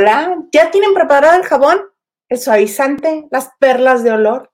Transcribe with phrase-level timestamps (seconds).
[0.00, 0.34] hola.
[0.50, 1.78] ¿Ya tienen preparado el jabón,
[2.30, 4.50] el suavizante, las perlas de olor?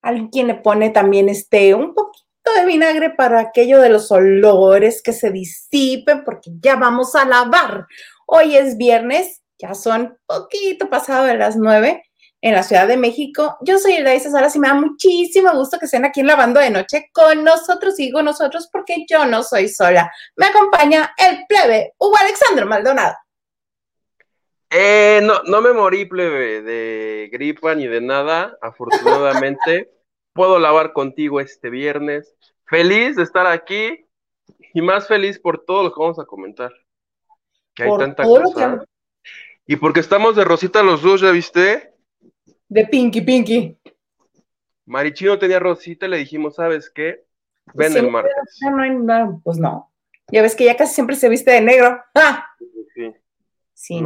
[0.00, 2.24] Alguien le pone también este un poquito
[2.56, 7.86] de vinagre para aquello de los olores que se disipen porque ya vamos a lavar.
[8.26, 12.04] Hoy es viernes, ya son poquito pasado de las nueve
[12.40, 13.56] en la Ciudad de México.
[13.62, 16.70] Yo soy Elisa Salas y me da muchísimo gusto que estén aquí en Lavando de
[16.70, 17.98] Noche con nosotros.
[17.98, 20.12] Y digo nosotros porque yo no soy sola.
[20.36, 23.14] Me acompaña el plebe Hugo Alexandro Maldonado.
[24.76, 29.88] Eh, no, no me morí, plebe, de gripa ni de nada, afortunadamente.
[30.32, 32.34] Puedo lavar contigo este viernes.
[32.64, 34.04] Feliz de estar aquí
[34.72, 36.72] y más feliz por todo lo que vamos a comentar.
[37.72, 38.84] Que hay tanta cosa.
[39.64, 41.94] Y porque estamos de rosita los dos, ¿ya viste?
[42.68, 43.78] De Pinky Pinky.
[44.86, 47.24] Marichino tenía rosita y le dijimos, ¿sabes qué?
[47.74, 48.58] Ven el martes.
[48.60, 49.92] No, pues no.
[50.32, 52.02] Ya ves que ya casi siempre se viste de negro.
[52.16, 52.48] ¡Ah!
[52.92, 53.12] Sí.
[53.72, 54.04] Sí.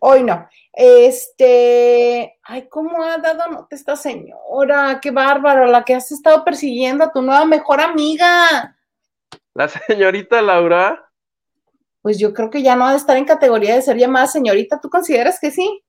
[0.00, 0.48] Hoy no.
[0.72, 5.00] Este, ay, ¿cómo ha dado nota esta señora?
[5.00, 8.76] Qué bárbaro, la que has estado persiguiendo a tu nueva mejor amiga.
[9.54, 11.02] La señorita Laura.
[12.02, 14.80] Pues yo creo que ya no ha de estar en categoría de ser llamada señorita.
[14.80, 15.82] ¿Tú consideras que sí?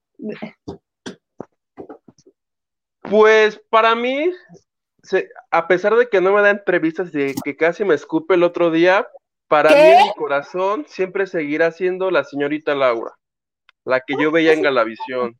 [3.01, 4.31] Pues para mí,
[5.51, 8.71] a pesar de que no me da entrevistas y que casi me escupe el otro
[8.71, 9.07] día,
[9.47, 13.17] para mí en mi corazón siempre seguirá siendo la señorita Laura,
[13.87, 15.39] la que yo veía en Galavisión.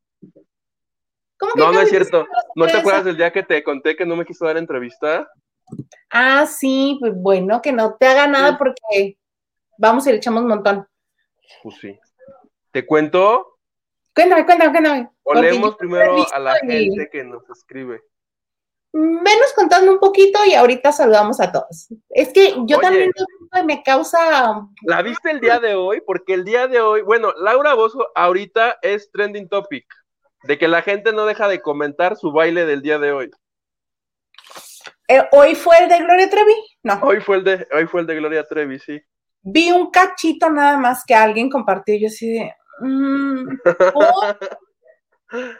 [1.37, 2.25] ¿Cómo no, no es cierto.
[2.55, 5.29] ¿No te acuerdas del día que te conté que no me quiso dar entrevista?
[6.09, 9.17] Ah, sí, pues bueno, que no te haga nada porque
[9.77, 10.87] vamos y le echamos un montón.
[11.61, 11.99] Pues sí.
[12.71, 13.57] ¿Te cuento?
[14.15, 15.09] Cuéntame, cuéntame, cuéntame.
[15.23, 18.01] Olemos primero a la gente que nos escribe.
[18.93, 21.87] Menos contando un poquito y ahorita saludamos a todos.
[22.09, 23.11] Es que yo también
[23.65, 24.67] me causa.
[24.83, 26.01] ¿La viste el día de hoy?
[26.05, 29.85] Porque el día de hoy, bueno, Laura Bozo ahorita es trending topic,
[30.43, 33.31] de que la gente no deja de comentar su baile del día de hoy.
[35.09, 36.53] Eh, ¿Hoy fue el de Gloria Trevi?
[36.83, 36.99] No.
[37.03, 39.01] Hoy fue el de, hoy fue el de Gloria Trevi, sí.
[39.41, 43.57] Vi un cachito nada más que alguien compartió, yo así de, Mm,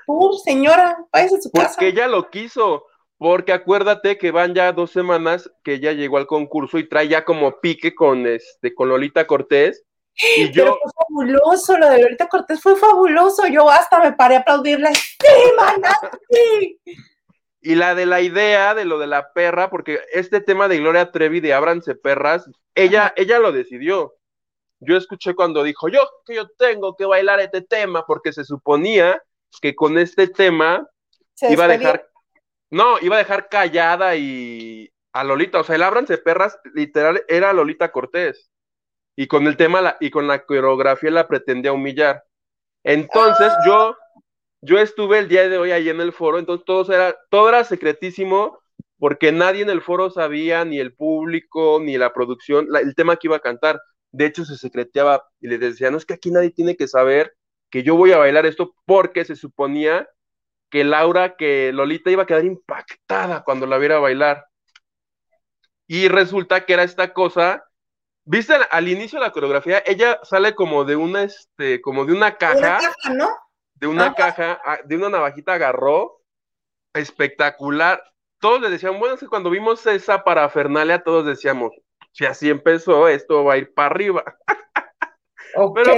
[0.06, 1.70] por, señora, váyase a su casa.
[1.70, 2.86] Porque ella lo quiso.
[3.18, 7.26] Porque acuérdate que van ya dos semanas que ella llegó al concurso y trae ya
[7.26, 9.84] como pique con este con Lolita Cortés.
[10.36, 10.64] Y yo...
[10.64, 13.48] Pero fue fabuloso, lo de Lolita Cortés fue fabuloso.
[13.48, 14.94] Yo hasta me paré a aplaudirle.
[14.94, 16.80] ¡Sí,
[17.62, 21.12] Y la de la idea de lo de la perra, porque este tema de Gloria
[21.12, 24.18] Trevi de Ábranse perras, ella, ella lo decidió
[24.80, 29.22] yo escuché cuando dijo yo que yo tengo que bailar este tema porque se suponía
[29.62, 30.88] que con este tema
[31.42, 32.08] iba a dejar
[32.70, 37.54] no iba a dejar callada y a Lolita o sea el Ábranse perras literal era
[37.54, 38.50] Lolita Cortés.
[39.16, 42.24] Y con el tema y con la coreografía la pretendía humillar.
[42.84, 43.98] Entonces yo
[44.62, 47.64] yo estuve el día de hoy ahí en el foro entonces todo era todo era
[47.64, 48.60] secretísimo
[49.00, 53.28] porque nadie en el foro sabía ni el público ni la producción el tema que
[53.28, 53.80] iba a cantar.
[54.12, 57.36] De hecho se secreteaba y le decía, no es que aquí nadie tiene que saber
[57.70, 60.08] que yo voy a bailar esto porque se suponía
[60.70, 64.48] que Laura, que Lolita iba a quedar impactada cuando la viera bailar.
[65.88, 67.66] Y resulta que era esta cosa,
[68.26, 72.38] viste al, inicio de la coreografía, ella sale como de una, este, como de una
[72.38, 72.80] caja,
[73.14, 73.30] ¿no?
[73.76, 76.22] de una caja, ah, de una navajita agarró,
[76.94, 78.04] espectacular.
[78.40, 81.72] Todos le decían, bueno, es que cuando vimos esa parafernalia, todos decíamos,
[82.12, 84.24] si así empezó, esto va a ir para arriba.
[85.76, 85.94] pero,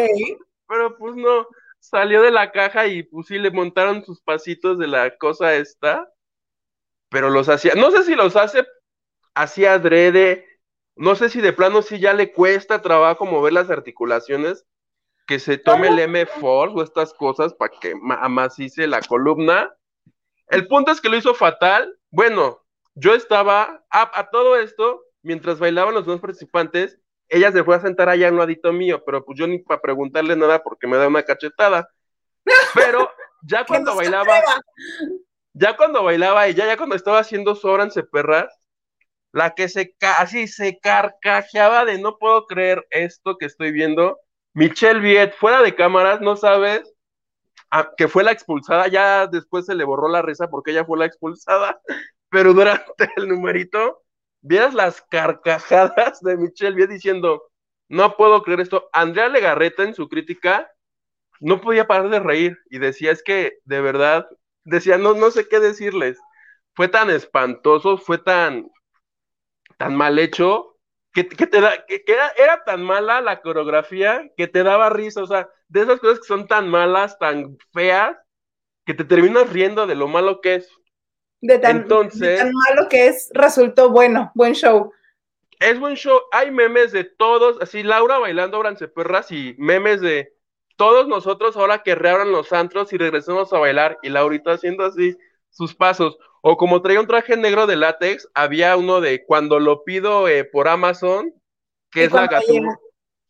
[0.68, 1.48] pero pues no,
[1.80, 6.12] salió de la caja y pues sí le montaron sus pasitos de la cosa esta,
[7.10, 8.66] pero los hacía, no sé si los hace
[9.34, 10.46] así adrede,
[10.96, 14.66] no sé si de plano sí ya le cuesta trabajo mover las articulaciones,
[15.26, 19.72] que se tome el M-Force o estas cosas para que amacice la columna.
[20.48, 22.00] El punto es que lo hizo fatal.
[22.10, 22.66] Bueno,
[22.96, 27.00] yo estaba a todo esto, mientras bailaban los dos participantes,
[27.30, 29.82] ella se fue a sentar allá en un ladito mío, pero pues yo ni para
[29.82, 31.90] preguntarle nada porque me da una cachetada.
[32.74, 33.12] Pero
[33.44, 34.42] ya cuando bailaba,
[35.54, 38.60] ya cuando bailaba ella, ya cuando estaba haciendo Sobranse Perras,
[39.32, 44.20] la que se casi se carcajeaba de no puedo creer esto que estoy viendo.
[44.54, 46.92] Michelle Viet, fuera de cámaras, no sabes
[47.98, 51.06] que fue la expulsada, ya después se le borró la risa porque ella fue la
[51.06, 51.80] expulsada,
[52.30, 54.04] pero durante el numerito
[54.42, 57.44] vieras las carcajadas de Michelle Viet diciendo,
[57.88, 58.90] no puedo creer esto.
[58.94, 60.72] Andrea Legarreta en su crítica
[61.40, 64.28] no podía parar de reír y decía, es que de verdad,
[64.64, 66.20] decía, no, no sé qué decirles.
[66.74, 68.70] Fue tan espantoso, fue tan,
[69.78, 70.78] tan mal hecho,
[71.12, 75.28] que, te da, que, era, era, tan mala la coreografía que te daba risa, o
[75.28, 78.16] sea, de esas cosas que son tan malas, tan feas,
[78.86, 80.70] que te terminas riendo de lo malo que es.
[81.42, 84.92] De tan, Entonces, tan malo que es, resultó bueno, buen show.
[85.60, 88.62] Es buen show, hay memes de todos, así Laura bailando
[88.94, 90.34] Perras y memes de
[90.78, 95.18] todos nosotros ahora que reabran los antros y regresemos a bailar y Laurita haciendo así
[95.50, 96.18] sus pasos.
[96.42, 100.46] O como traía un traje negro de látex, había uno de cuando lo pido eh,
[100.46, 101.34] por Amazon,
[101.92, 102.64] que es la Gatú,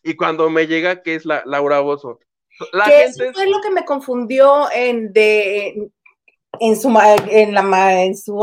[0.03, 2.19] y cuando me llega, que es la Laura Bozo.
[2.71, 3.29] La gente...
[3.29, 5.89] Eso es lo que me confundió en, de,
[6.60, 6.90] en su,
[7.30, 8.42] en la, en su,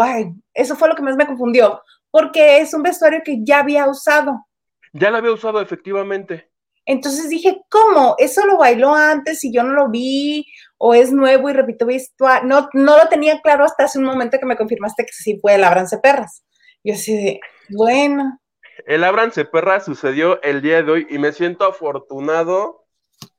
[0.54, 4.46] eso fue lo que más me confundió, porque es un vestuario que ya había usado.
[4.92, 6.50] Ya lo había usado, efectivamente.
[6.86, 8.14] Entonces dije, ¿cómo?
[8.18, 10.46] ¿Eso lo bailó antes y yo no lo vi?
[10.78, 12.48] ¿O es nuevo y repito vestuario?
[12.48, 15.56] No, no lo tenía claro hasta hace un momento que me confirmaste que sí fue
[15.56, 16.44] el Abrance Perras.
[16.84, 18.38] Yo así de, bueno.
[18.86, 22.86] El Abrance Perras sucedió el día de hoy y me siento afortunado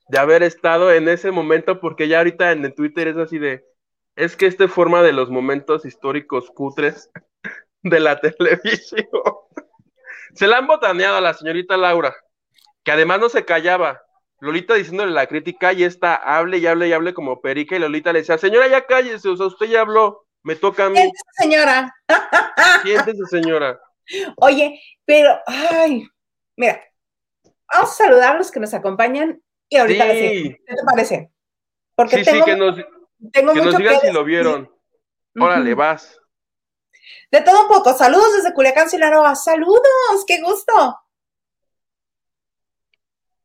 [0.09, 3.63] de haber estado en ese momento porque ya ahorita en el Twitter es así de,
[4.17, 7.09] es que este forma de los momentos históricos cutres
[7.83, 9.07] de la televisión.
[10.33, 12.13] Se la han botaneado a la señorita Laura
[12.87, 14.01] que además no se callaba.
[14.39, 18.13] Lolita diciéndole la crítica y esta hable y hable y hable como perica y Lolita
[18.13, 20.95] le decía, señora, ya cállese, o sea, usted ya habló, me toca a mí.
[20.95, 21.93] Siéntese, señora.
[22.83, 23.77] Siéntese, señora.
[24.37, 26.07] Oye, pero, ay,
[26.55, 26.81] mira,
[27.73, 30.55] vamos a saludar a los que nos acompañan y ahorita sí.
[30.65, 31.29] ¿Qué te parece?
[31.93, 32.77] Porque sí, tengo, sí, que nos,
[33.31, 34.71] tengo que nos digan si lo vieron.
[35.39, 36.19] Órale, vas.
[37.31, 37.93] De todo un poco.
[37.93, 39.35] Saludos desde Culiacán, Sinaloa.
[39.35, 40.97] Saludos, qué gusto.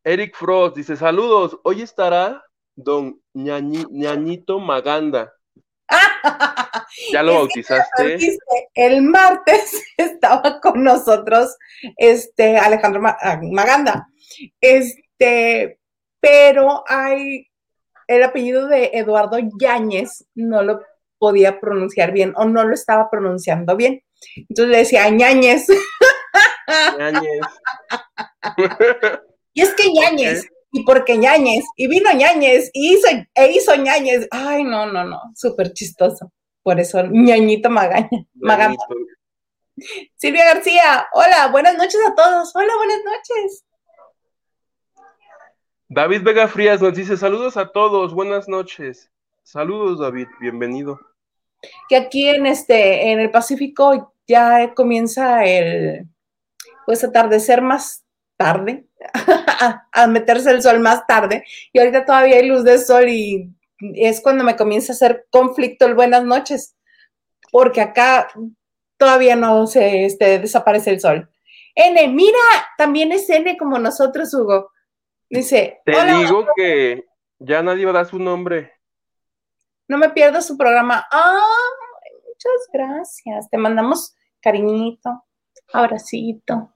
[0.05, 5.33] Eric Frost dice: Saludos, hoy estará don Ñañito Maganda.
[7.13, 8.39] ¿Ya lo bautizaste?
[8.75, 11.57] El martes estaba con nosotros
[11.97, 14.09] este Alejandro ah, Maganda.
[14.61, 15.79] Este,
[16.21, 17.51] pero hay
[18.17, 20.82] el apellido de Eduardo Yáñez, no lo
[21.19, 24.03] podía pronunciar bien o no lo estaba pronunciando bien.
[24.37, 25.67] Entonces le decía Ñañez.
[26.99, 27.41] Ñañez.
[29.55, 34.26] Y es que ñañez, y porque ñañez, y vino ñañez, y hizo, e hizo ñañez.
[34.31, 36.32] Ay, no, no, no, súper chistoso.
[36.62, 38.09] Por eso, ñañito magaña.
[40.17, 42.55] Silvia García, hola, buenas noches a todos.
[42.55, 43.64] Hola, buenas noches.
[45.94, 49.11] David Vega Frías nos dice saludos a todos, buenas noches.
[49.43, 50.99] Saludos, David, bienvenido.
[51.87, 56.06] Que aquí en este, en el Pacífico ya comienza el
[56.87, 58.06] pues atardecer más
[58.39, 58.87] tarde,
[59.93, 61.44] a, meterse el sol más tarde,
[61.75, 63.50] y ahorita todavía hay luz de sol y
[63.95, 66.75] es cuando me comienza a hacer conflicto el buenas noches,
[67.50, 68.29] porque acá
[68.97, 71.29] todavía no se este, desaparece el sol.
[71.75, 72.38] N, mira,
[72.79, 74.72] también es N como nosotros, Hugo.
[75.32, 75.81] Dice.
[75.87, 77.06] Te digo que
[77.38, 78.70] ya nadie va a dar su nombre.
[79.88, 81.06] No me pierdo su programa.
[81.11, 81.40] Ah,
[82.29, 83.49] muchas gracias.
[83.49, 85.25] Te mandamos cariñito,
[85.73, 86.75] abracito.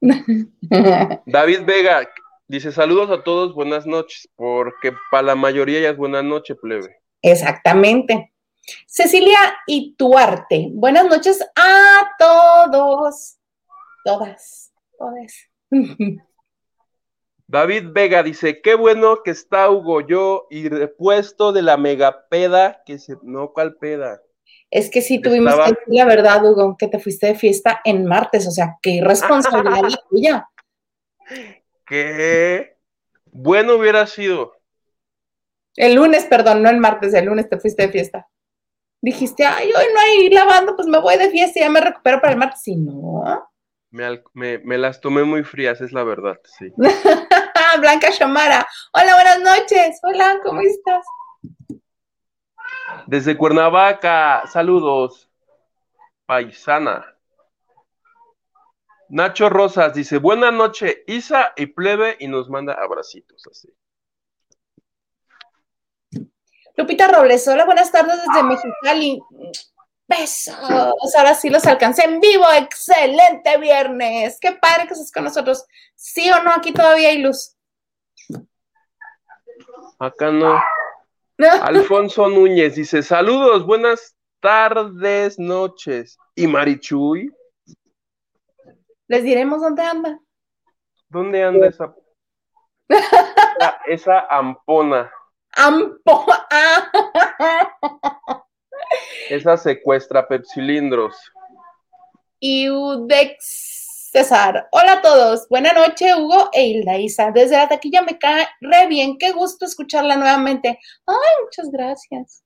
[1.26, 2.08] David Vega
[2.48, 7.02] dice saludos a todos, buenas noches, porque para la mayoría ya es buenas noches, plebe.
[7.22, 8.34] Exactamente.
[8.86, 9.38] Cecilia
[9.68, 13.38] Ituarte, buenas noches a todos,
[14.04, 15.50] todas, todas.
[17.54, 22.98] David Vega dice, qué bueno que está Hugo yo y repuesto de la megapeda, que
[22.98, 24.20] se, no, ¿cuál peda?
[24.72, 28.06] Es que sí tuvimos que decir la verdad, Hugo, que te fuiste de fiesta en
[28.06, 30.48] martes, o sea, qué irresponsabilidad la tuya.
[31.86, 32.76] Qué
[33.26, 34.56] bueno hubiera sido.
[35.76, 38.26] El lunes, perdón, no el martes, el lunes te fuiste de fiesta.
[39.00, 42.20] Dijiste, ay, hoy no hay lavando, pues me voy de fiesta y ya me recupero
[42.20, 42.66] para el martes.
[42.66, 43.48] Y no.
[43.90, 46.72] Me, me las tomé muy frías, es la verdad, sí.
[47.76, 48.66] Blanca Chamara.
[48.92, 49.98] Hola, buenas noches.
[50.02, 51.04] Hola, ¿cómo estás?
[53.06, 55.30] Desde Cuernavaca, saludos.
[56.26, 57.16] Paisana.
[59.08, 63.68] Nacho Rosas dice, buena noche, Isa y plebe, y nos manda abracitos así.
[66.76, 69.22] Lupita Robles, hola, buenas tardes desde Mexicali.
[70.06, 70.54] Besos.
[71.16, 72.44] Ahora sí los alcancé en vivo.
[72.52, 74.38] Excelente viernes.
[74.40, 75.64] Qué padre que estés con nosotros.
[75.94, 76.52] ¿Sí o no?
[76.52, 77.56] Aquí todavía hay luz.
[80.04, 80.60] Acá no.
[81.62, 86.18] Alfonso Núñez dice: Saludos, buenas tardes, noches.
[86.34, 87.32] ¿Y Marichuy?
[89.08, 90.20] Les diremos dónde anda.
[91.08, 91.94] ¿Dónde anda esa?
[93.86, 95.10] esa, ampona.
[95.56, 96.46] Ampona.
[99.30, 101.16] esa secuestra pepsilindros.
[102.40, 103.83] Iudex
[104.14, 105.48] César, hola a todos.
[105.48, 107.32] Buena noche, Hugo e Hilda Isa.
[107.32, 109.18] Desde la taquilla me cae re bien.
[109.18, 110.78] Qué gusto escucharla nuevamente.
[111.04, 112.44] Ay, muchas gracias.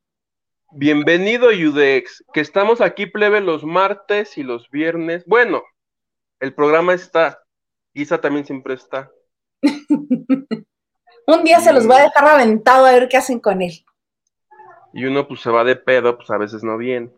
[0.71, 5.27] Bienvenido, Yudex, que estamos aquí plebe los martes y los viernes.
[5.27, 5.63] Bueno,
[6.41, 7.39] el programa está.
[7.93, 9.11] Isa también siempre está.
[11.27, 13.85] Un día se los voy a dejar aventado a ver qué hacen con él.
[14.95, 17.11] Y uno pues se va de pedo, pues a veces no viene.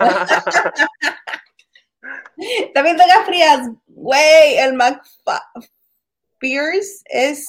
[2.74, 5.02] También tenga frías, güey, el McPierce
[7.06, 7.48] es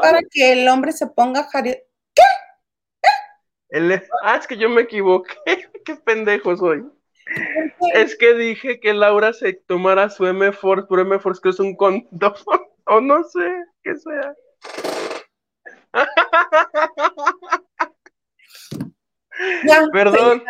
[0.00, 1.76] para que el hombre se ponga jari...
[2.14, 2.22] ¿Qué?
[4.22, 5.34] ah, es que yo me equivoqué.
[5.84, 6.84] Qué pendejo soy.
[7.94, 12.08] Es que dije que Laura se tomara su M-Force, pero M-Force que es un condón,
[12.86, 14.34] o no sé qué sea.
[19.92, 20.44] Perdón.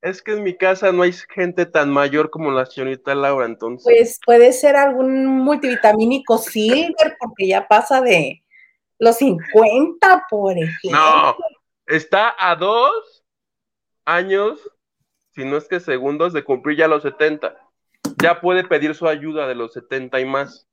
[0.00, 3.84] Es que en mi casa no hay gente tan mayor como la señorita Laura, entonces.
[3.84, 8.44] Pues puede ser algún multivitamínico silver, porque ya pasa de
[8.98, 10.90] los 50, por ejemplo.
[10.90, 11.36] No,
[11.86, 13.24] está a dos
[14.04, 14.60] años,
[15.34, 17.56] si no es que segundos, de cumplir ya los 70.
[18.22, 20.68] Ya puede pedir su ayuda de los 70 y más.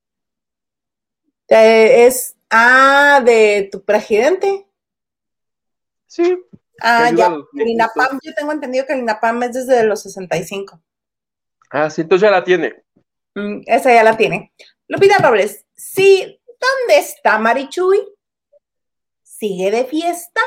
[1.48, 4.68] Eh, es, ah, de tu presidente.
[6.08, 6.40] Sí,
[6.82, 7.28] Ah, ya.
[7.54, 10.82] El INAPAM, yo tengo entendido que el INAPAM es desde los 65.
[11.70, 12.84] Ah, sí, entonces ya la tiene.
[13.36, 14.54] Mm, esa ya la tiene.
[14.88, 18.00] Lupita Robles, sí, ¿dónde está Marichuy?
[19.24, 20.42] ¿Sigue de fiesta?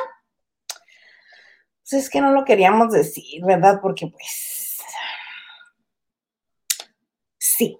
[1.82, 3.80] Pues es que no lo queríamos decir, ¿verdad?
[3.82, 4.78] Porque pues...
[7.38, 7.78] Sí.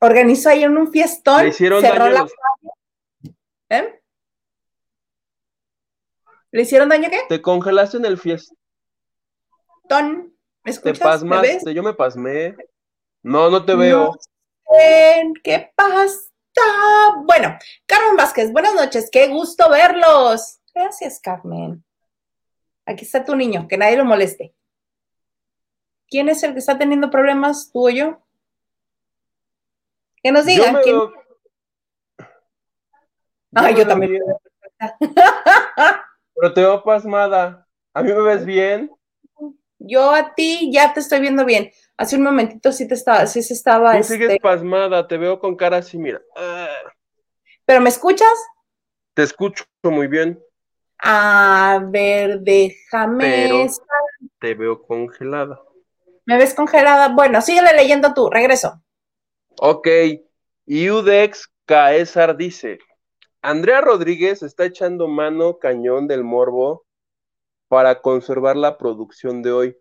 [0.00, 1.42] Organizó ahí un fiestón.
[1.42, 2.26] Le hicieron cerró la...
[3.70, 3.97] ¿Eh?
[6.50, 7.20] ¿Le hicieron daño qué?
[7.28, 8.56] Te congelaste en el fiestón.
[10.64, 10.98] ¿Me escuchas?
[10.98, 12.56] Te pasmaste, yo me pasmé.
[13.22, 14.16] No, no te veo.
[15.42, 16.30] ¿Qué pasa?
[17.24, 20.58] Bueno, Carmen Vázquez, buenas noches, qué gusto verlos.
[20.74, 21.84] Gracias, Carmen.
[22.86, 24.54] Aquí está tu niño, que nadie lo moleste.
[26.08, 28.22] ¿Quién es el que está teniendo problemas, tú o yo?
[30.22, 30.76] Que nos digan.
[30.76, 30.96] Yo ¿quién?
[33.54, 34.22] Ah, yo, también.
[36.40, 37.66] Pero te veo pasmada.
[37.94, 38.90] ¿A mí me ves bien?
[39.78, 41.70] Yo a ti ya te estoy viendo bien.
[41.96, 43.96] Hace un momentito sí te estaba, sí se estaba.
[43.96, 46.20] Tú sigues este pasmada, te veo con cara así, mira.
[47.64, 48.32] ¿Pero me escuchas?
[49.14, 50.40] Te escucho muy bien.
[51.00, 53.68] A ver, déjame.
[54.40, 55.60] te veo congelada.
[56.24, 57.08] ¿Me ves congelada?
[57.08, 58.82] Bueno, síguele leyendo tú, regreso.
[59.60, 59.88] Ok.
[60.66, 62.78] Udex Caesar dice:
[63.42, 66.86] Andrea Rodríguez está echando mano cañón del morbo
[67.68, 69.76] para conservar la producción de hoy.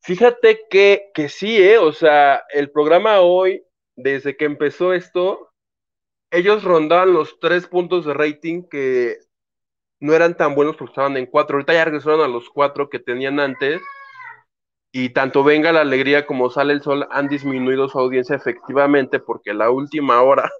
[0.00, 1.78] Fíjate que, que sí, ¿eh?
[1.78, 3.64] O sea, el programa hoy,
[3.96, 5.52] desde que empezó esto,
[6.30, 9.18] ellos rondaban los tres puntos de rating que
[10.00, 11.56] no eran tan buenos porque estaban en cuatro.
[11.56, 13.80] Ahorita ya regresaron a los cuatro que tenían antes.
[14.92, 19.52] Y tanto Venga la Alegría como Sale el Sol han disminuido su audiencia efectivamente porque
[19.52, 20.50] la última hora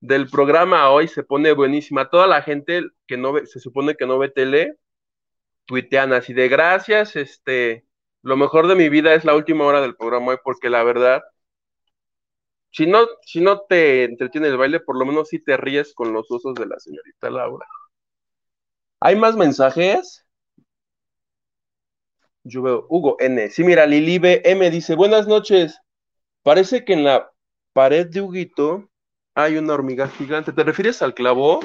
[0.00, 2.10] del programa hoy se pone buenísima.
[2.10, 4.76] Toda la gente que no ve, se supone que no ve tele,
[5.66, 7.86] tuitean así de gracias, este,
[8.22, 11.22] lo mejor de mi vida es la última hora del programa hoy, porque la verdad,
[12.72, 16.12] si no, si no te entretiene el baile, por lo menos sí te ríes con
[16.12, 17.66] los usos de la señorita Laura.
[19.00, 20.26] ¿Hay más mensajes?
[22.42, 23.50] Yo veo, Hugo N.
[23.50, 25.78] Sí, mira, Lilibe M dice, buenas noches.
[26.42, 27.30] Parece que en la
[27.72, 28.90] pared de Huguito
[29.34, 30.52] hay una hormiga gigante.
[30.52, 31.60] ¿Te refieres al clavo?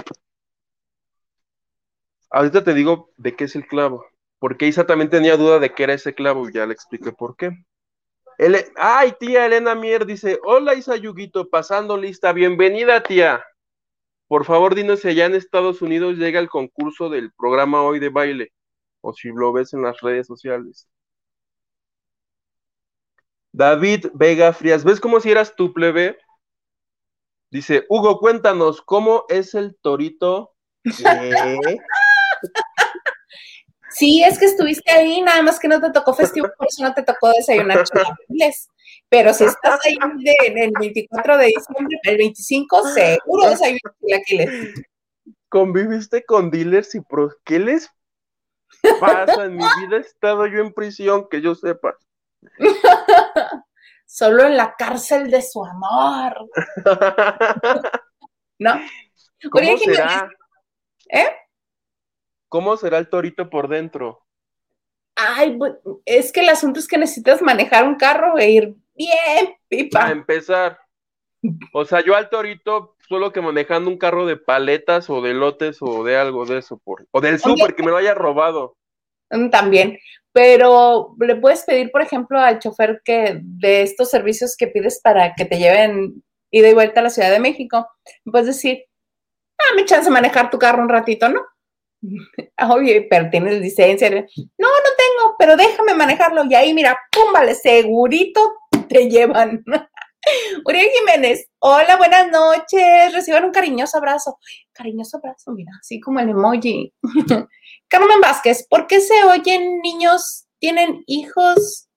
[2.30, 4.06] Ahorita te digo de qué es el clavo.
[4.40, 7.36] Porque Isa también tenía duda de qué era ese clavo y ya le expliqué por
[7.36, 7.52] qué.
[8.76, 12.34] Ay, tía Elena Mier dice: Hola Isa Yuguito, pasando lista.
[12.34, 13.44] Bienvenida, tía.
[14.28, 18.10] Por favor, dinos si allá en Estados Unidos llega el concurso del programa hoy de
[18.10, 18.54] baile.
[19.02, 20.90] O si lo ves en las redes sociales.
[23.54, 26.18] David Vega Frías, ¿ves como si eras tu plebe?
[27.56, 30.54] Dice, Hugo, cuéntanos, ¿cómo es el torito?
[33.92, 36.94] Sí, es que estuviste ahí, nada más que no te tocó festivo, por eso no
[36.94, 38.68] te tocó desayunar chilaquiles.
[39.08, 39.96] Pero si estás ahí
[40.46, 44.74] en el 24 de diciembre, el 25, seguro desayunas chilaquiles.
[45.48, 47.32] ¿Conviviste con dealers y pro?
[47.46, 47.90] ¿Qué les
[49.00, 49.46] pasa?
[49.46, 51.96] En mi vida he estado yo en prisión, que yo sepa.
[54.16, 56.50] solo en la cárcel de su amor.
[58.60, 58.80] ¿No?
[59.52, 60.30] ¿Cómo será?
[61.10, 61.36] ¿Eh?
[62.48, 64.26] ¿Cómo será el torito por dentro?
[65.18, 65.60] Ay,
[66.06, 70.06] es que el asunto es que necesitas manejar un carro e ir bien, pipa.
[70.06, 70.80] A empezar.
[71.74, 75.80] O sea, yo al torito solo que manejando un carro de paletas o de lotes
[75.82, 78.78] o de algo de eso, por, o del súper que me lo haya robado.
[79.32, 79.98] Mm, también,
[80.32, 85.34] pero le puedes pedir, por ejemplo, al chofer que de estos servicios que pides para
[85.34, 87.88] que te lleven ida y vuelta a la Ciudad de México,
[88.32, 88.84] puedes decir,
[89.58, 91.42] ah, me chance manejar tu carro un ratito, ¿no?
[92.76, 94.10] Oye, pero tienes licencia.
[94.10, 96.44] No, no tengo, pero déjame manejarlo.
[96.50, 98.42] Y ahí, mira, pum, vale, segurito
[98.88, 99.64] te llevan.
[100.66, 103.14] Uriel Jiménez, hola, buenas noches.
[103.14, 104.38] Reciban un cariñoso abrazo.
[104.74, 106.94] Cariñoso abrazo, mira, así como el emoji.
[107.88, 110.48] Carmen Vázquez, ¿por qué se oyen niños?
[110.60, 111.90] ¿Tienen hijos?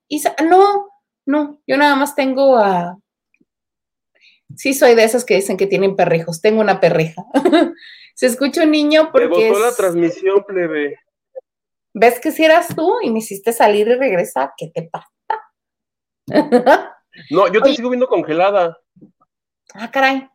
[0.44, 0.88] No,
[1.26, 2.98] no, yo nada más tengo a.
[4.56, 6.40] Sí, soy de esas que dicen que tienen perrijos.
[6.40, 7.22] Tengo una perrija.
[8.14, 9.28] se escucha un niño porque.
[9.28, 10.98] Me botó la transmisión, plebe.
[11.94, 14.52] ¿Ves que si eras tú y me hiciste salir y regresar?
[14.56, 15.08] ¿Qué te pasa?
[17.30, 18.78] No, yo te sigo viendo congelada.
[19.74, 20.28] Ah, caray.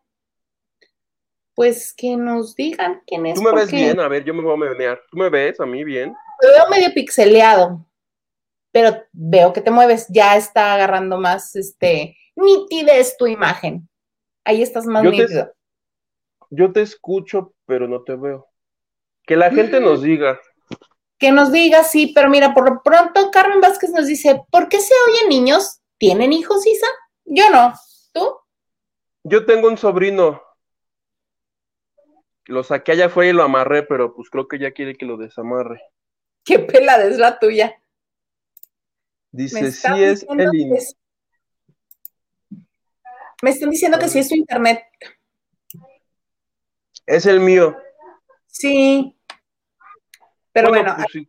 [1.56, 3.36] Pues que nos digan quién es.
[3.36, 5.02] Tú me ves bien, a ver, yo me voy a menear.
[5.10, 6.16] ¿Tú me ves a mí bien?
[6.40, 7.86] Te veo medio pixeleado,
[8.72, 10.08] pero veo que te mueves.
[10.10, 13.88] Ya está agarrando más, este, nitidez tu imagen.
[14.44, 15.54] Ahí estás más nítido.
[16.50, 18.48] yo te escucho, pero no te veo.
[19.26, 20.04] Que la gente nos mm.
[20.04, 20.40] diga.
[21.18, 24.80] Que nos diga, sí, pero mira, por lo pronto Carmen Vázquez nos dice, ¿por qué
[24.80, 26.88] se oyen niños ¿Tienen hijos, Isa?
[27.26, 27.74] Yo no.
[28.14, 28.38] ¿Tú?
[29.24, 30.42] Yo tengo un sobrino.
[32.46, 35.18] Lo saqué allá fue y lo amarré, pero pues creo que ya quiere que lo
[35.18, 35.82] desamarre.
[36.44, 37.82] Qué pelada es la tuya.
[39.32, 40.70] Dice, sí es el...
[43.42, 44.84] Me están diciendo que sí es su internet.
[47.06, 47.78] Es el mío.
[48.48, 49.18] Sí.
[50.52, 51.28] Pero bueno, pues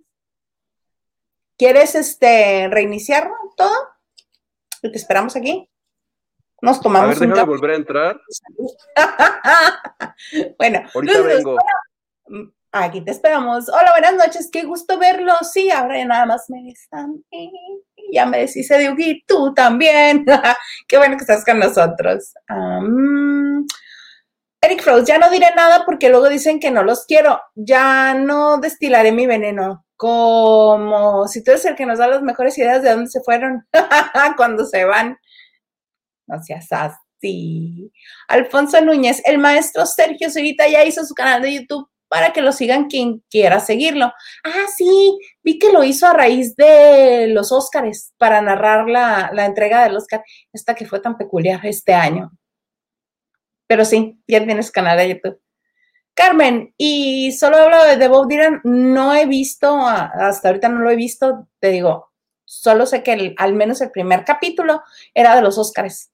[1.57, 3.94] ¿quieres este reiniciar todo?
[4.91, 5.69] Te esperamos aquí.
[6.61, 8.21] Nos tomamos a ver, un volver a entrar.
[10.59, 11.57] bueno, ahorita vengo.
[12.73, 13.69] Aquí te esperamos.
[13.69, 15.35] Hola, buenas noches, qué gusto verlo.
[15.43, 17.23] Sí, ahora ya nada más me besan.
[18.11, 20.25] Ya me decís de tú también.
[20.89, 22.33] qué bueno que estás con nosotros.
[24.61, 27.41] Eric Frost, ya no diré nada porque luego dicen que no los quiero.
[27.55, 32.57] Ya no destilaré mi veneno como si tú eres el que nos da las mejores
[32.59, 33.67] ideas de dónde se fueron
[34.37, 35.19] cuando se van.
[36.27, 37.93] No seas así.
[38.29, 42.53] Alfonso Núñez, el maestro Sergio Zurita ya hizo su canal de YouTube para que lo
[42.53, 44.07] sigan quien quiera seguirlo.
[44.45, 49.47] Ah, sí, vi que lo hizo a raíz de los Óscares para narrar la, la
[49.47, 52.31] entrega del Óscar, esta que fue tan peculiar este año.
[53.67, 55.44] Pero sí, ya tienes canal de YouTube.
[56.15, 60.97] Carmen, y solo hablo de Bob Dylan, no he visto, hasta ahorita no lo he
[60.97, 62.13] visto, te digo,
[62.45, 66.13] solo sé que al menos el primer capítulo era de los Óscares.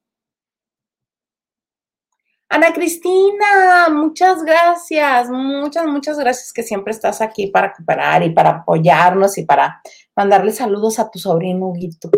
[2.48, 8.50] Ana Cristina, muchas gracias, muchas, muchas gracias que siempre estás aquí para cooperar y para
[8.50, 9.80] apoyarnos y para
[10.16, 12.10] mandarle saludos a tu sobrino Huguito.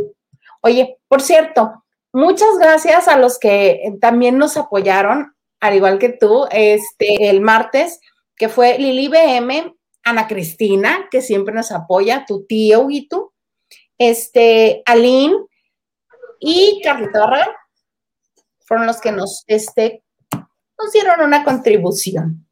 [0.62, 5.31] Oye, por cierto, muchas gracias a los que también nos apoyaron
[5.62, 8.00] al igual que tú, este, el martes,
[8.34, 9.72] que fue Lili BM,
[10.02, 13.32] Ana Cristina, que siempre nos apoya, tu tío Huguito,
[13.96, 15.36] este, Aline
[16.40, 17.54] y Carlita Barragán,
[18.62, 22.44] fueron los que nos, este, nos dieron una contribución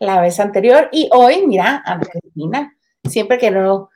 [0.00, 2.76] la vez anterior y hoy, mira, Ana Cristina,
[3.08, 3.88] siempre que no,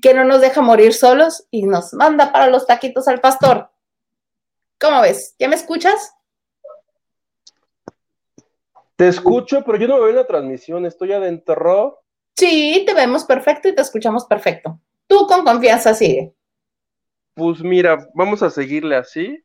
[0.00, 3.70] que no nos deja morir solos y nos manda para los taquitos al pastor.
[4.80, 5.34] ¿Cómo ves?
[5.38, 6.14] ¿Ya me escuchas?
[9.00, 12.02] Te escucho, pero yo no veo la transmisión, estoy adentro.
[12.36, 14.78] Sí, te vemos perfecto y te escuchamos perfecto.
[15.06, 16.34] Tú con confianza sigue.
[17.32, 19.42] Pues mira, vamos a seguirle así.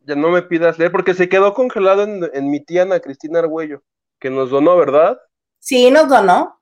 [0.00, 3.82] Ya no me pidas leer, porque se quedó congelado en, mi tía Ana Cristina Argüello,
[4.18, 5.18] que nos donó, ¿verdad?
[5.60, 6.60] Sí, nos donó.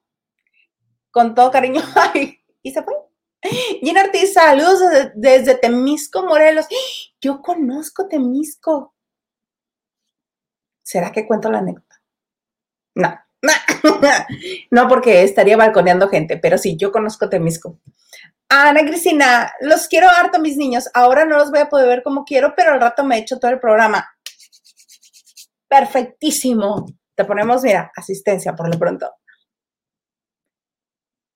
[1.11, 1.81] Con todo cariño.
[2.15, 2.95] Ay, y se fue.
[3.81, 6.67] Gina Ortiz, saludos desde, desde Temisco, Morelos.
[7.21, 8.95] Yo conozco Temisco.
[10.85, 11.88] ¿Será que cuento la anécdota?
[12.99, 13.17] No,
[14.73, 17.79] no, porque estaría balconeando gente, pero sí, yo conozco Temisco.
[18.49, 20.89] Ana Cristina, los quiero harto, mis niños.
[20.95, 23.39] Ahora no los voy a poder ver como quiero, pero al rato me he hecho
[23.39, 24.05] todo el programa.
[25.69, 26.87] Perfectísimo.
[27.15, 29.13] Te ponemos, mira, asistencia por lo pronto.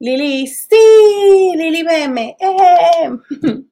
[0.00, 2.36] Lili, sí, Lili BM.
[2.40, 3.10] Eh.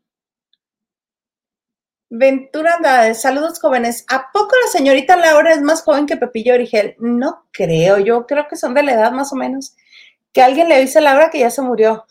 [2.12, 4.04] Ventura Andrade, saludos jóvenes.
[4.08, 6.96] ¿A poco la señorita Laura es más joven que Pepillo Origel?
[6.98, 9.76] No creo, yo creo que son de la edad más o menos.
[10.32, 12.04] Que alguien le dice a Laura que ya se murió.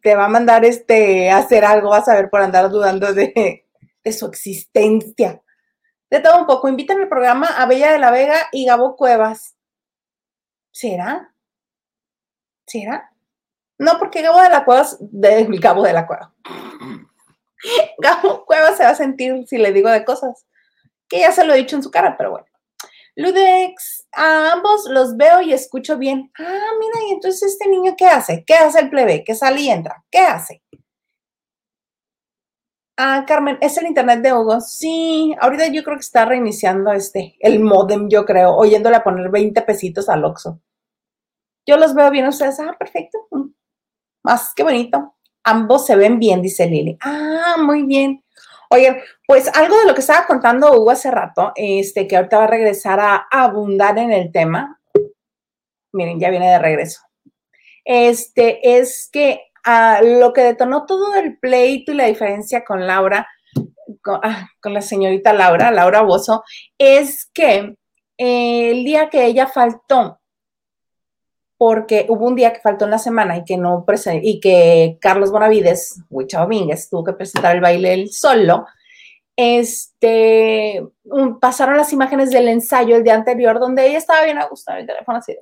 [0.00, 3.66] Te va a mandar este hacer algo, vas a ver por andar dudando de,
[4.04, 5.42] de su existencia.
[6.08, 9.56] De todo un poco, invitan al programa a Bella de la Vega y Gabo Cuevas.
[10.70, 11.34] ¿Será?
[12.66, 13.13] ¿Será?
[13.84, 16.32] No, porque Gabo de la Cueva, de, Gabo de la Cueva.
[17.98, 20.46] Gabo Cueva se va a sentir si le digo de cosas,
[21.06, 22.46] que ya se lo he dicho en su cara, pero bueno.
[23.16, 26.32] Ludex, a ambos los veo y escucho bien.
[26.38, 28.42] Ah, mira, y entonces este niño, ¿qué hace?
[28.46, 29.22] ¿Qué hace el plebe?
[29.22, 30.02] ¿Qué sale y entra?
[30.10, 30.62] ¿Qué hace?
[32.96, 34.60] Ah, Carmen, es el internet de Hugo.
[34.62, 39.30] Sí, ahorita yo creo que está reiniciando este, el modem, yo creo, oyéndole a poner
[39.30, 40.60] 20 pesitos al Oxxo.
[41.66, 42.60] Yo los veo bien ustedes.
[42.60, 43.23] Ah, perfecto.
[44.24, 45.14] Más que bonito.
[45.44, 46.96] Ambos se ven bien, dice Lili.
[47.02, 48.24] Ah, muy bien.
[48.70, 52.44] Oigan, pues algo de lo que estaba contando Hugo hace rato, este, que ahorita va
[52.44, 54.80] a regresar a abundar en el tema.
[55.92, 57.02] Miren, ya viene de regreso.
[57.84, 63.28] Este, es que ah, lo que detonó todo el pleito y la diferencia con Laura,
[64.02, 66.42] con, ah, la señorita Laura, Laura Bozo,
[66.78, 67.76] es que
[68.16, 70.20] eh, el día que ella faltó
[71.56, 73.84] porque hubo un día que faltó en la semana y que no
[74.22, 78.66] y que Carlos Bonavides, Huicha Domínguez, tuvo que presentar el baile él solo.
[79.36, 80.84] Este,
[81.40, 84.78] pasaron las imágenes del ensayo el día anterior donde ella estaba bien a gusto en
[84.78, 85.36] el teléfono así.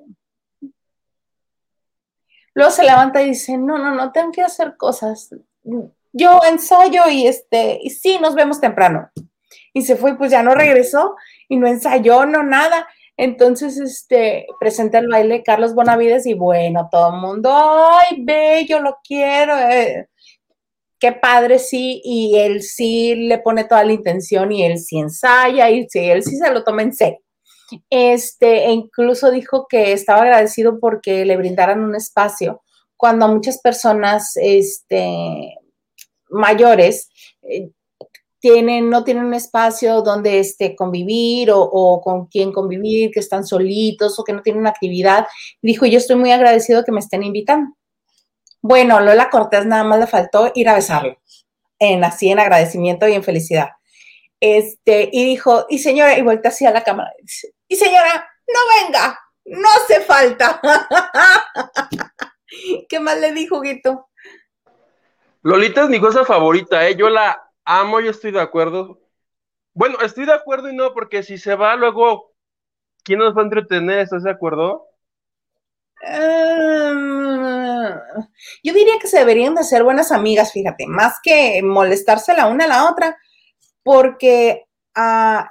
[2.54, 5.34] Luego se levanta y dice, no, no, no, tengo que hacer cosas.
[6.12, 9.10] Yo ensayo y este, y sí, nos vemos temprano.
[9.72, 11.16] Y se fue, pues ya no regresó
[11.48, 12.86] y no ensayó, no nada.
[13.22, 18.98] Entonces, este, presenté el baile Carlos Bonavides y bueno, todo el mundo, ay, bello, lo
[19.06, 19.56] quiero.
[19.56, 20.08] Eh".
[20.98, 25.70] Qué padre, sí, y él sí le pone toda la intención y él sí ensaya
[25.70, 27.20] y sí, él sí se lo toma en serio.
[27.90, 32.62] Este, e incluso dijo que estaba agradecido porque le brindaran un espacio
[32.96, 35.58] cuando muchas personas, este,
[36.28, 37.08] mayores,
[37.42, 37.70] eh,
[38.42, 44.18] tienen, no tienen un espacio donde este, convivir o, con quién convivir, que están solitos
[44.18, 45.28] o que no tienen actividad.
[45.62, 47.76] Dijo, yo estoy muy agradecido que me estén invitando.
[48.60, 51.16] Bueno, Lola Cortés nada más le faltó ir a besarlo,
[51.78, 53.70] en así en agradecimiento y en felicidad.
[54.40, 57.12] Este, y dijo, y señora, y vuelta así a la cámara,
[57.68, 60.60] y señora, no venga, no hace falta.
[62.88, 64.08] ¿Qué más le dijo, Guito?
[65.42, 66.96] Lolita es mi cosa favorita, ¿eh?
[66.96, 69.00] Yo la amo, yo estoy de acuerdo.
[69.74, 72.32] Bueno, estoy de acuerdo y no, porque si se va luego,
[73.04, 74.00] ¿quién nos va a entretener?
[74.00, 74.86] ¿Estás de acuerdo?
[76.04, 76.92] Ah,
[78.62, 82.64] yo diría que se deberían de ser buenas amigas, fíjate, más que molestarse la una
[82.64, 83.16] a la otra,
[83.82, 84.64] porque
[84.96, 85.42] uh,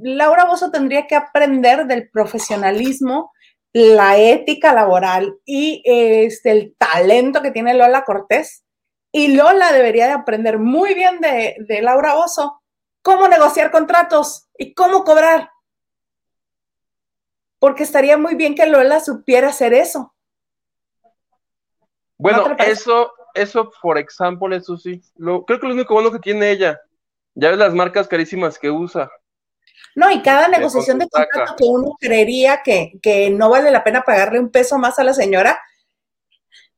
[0.00, 3.32] Laura Bozo tendría que aprender del profesionalismo,
[3.72, 8.64] la ética laboral y este, el talento que tiene Lola Cortés
[9.12, 12.62] y Lola debería de aprender muy bien de, Laura Oso
[13.02, 15.50] cómo negociar contratos y cómo cobrar.
[17.58, 20.14] Porque estaría muy bien que Lola supiera hacer eso.
[22.16, 25.02] Bueno, eso, eso, por ejemplo, eso sí.
[25.16, 26.80] Lo, creo que lo único bueno que tiene ella.
[27.34, 29.10] Ya ves las marcas carísimas que usa.
[29.94, 34.02] No, y cada negociación de contrato que uno creería que, que, no vale la pena
[34.02, 35.60] pagarle un peso más a la señora,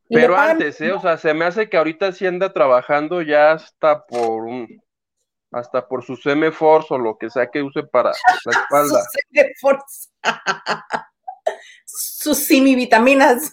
[0.09, 0.93] pero antes, ¿eh?
[0.93, 4.69] O sea, se me hace que ahorita sí anda trabajando ya hasta por un,
[5.55, 8.12] hasta por su Force o lo que sea que use para
[8.45, 9.03] la espalda.
[9.61, 10.11] su.
[11.87, 13.53] Sus simivitaminas.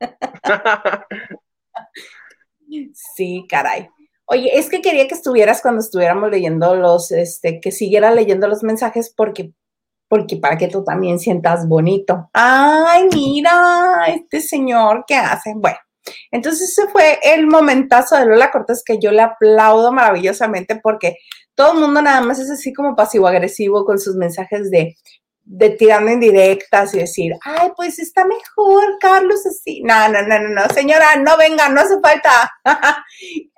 [3.16, 3.88] sí, caray.
[4.26, 8.62] Oye, es que quería que estuvieras cuando estuviéramos leyendo los, este, que siguiera leyendo los
[8.62, 9.52] mensajes porque
[10.12, 12.28] porque para que tú también sientas bonito.
[12.34, 15.54] Ay, mira, este señor, ¿qué hace?
[15.56, 15.78] Bueno,
[16.30, 21.16] entonces ese fue el momentazo de Lola Cortés que yo le aplaudo maravillosamente porque
[21.54, 24.96] todo el mundo nada más es así como pasivo-agresivo con sus mensajes de,
[25.44, 29.82] de tirando indirectas y decir, ay, pues está mejor, Carlos, así.
[29.82, 32.52] No, no, no, no, no, señora, no venga, no hace falta.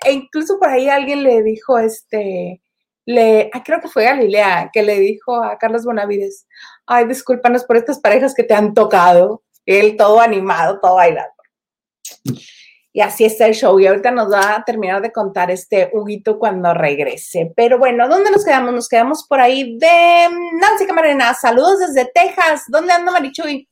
[0.07, 2.63] e incluso por ahí alguien le dijo, este,
[3.07, 6.47] le, creo que fue Galilea, que le dijo a Carlos Bonavides,
[6.87, 9.43] ay, discúlpanos por estas parejas que te han tocado.
[9.67, 11.33] Él todo animado, todo bailando.
[12.93, 13.79] Y así está el show.
[13.81, 17.53] Y ahorita nos va a terminar de contar este Huguito cuando regrese.
[17.57, 18.73] Pero bueno, ¿dónde nos quedamos?
[18.73, 20.29] Nos quedamos por ahí de
[20.61, 21.35] Nancy Camarena.
[21.35, 22.63] Saludos desde Texas.
[22.69, 23.69] ¿Dónde anda Marichuy?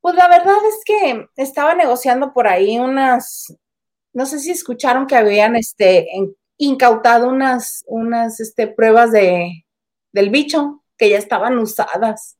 [0.00, 3.54] Pues la verdad es que estaba negociando por ahí unas,
[4.12, 6.06] no sé si escucharon que habían este,
[6.64, 9.64] incautado unas, unas este, pruebas de,
[10.12, 12.36] del bicho que ya estaban usadas.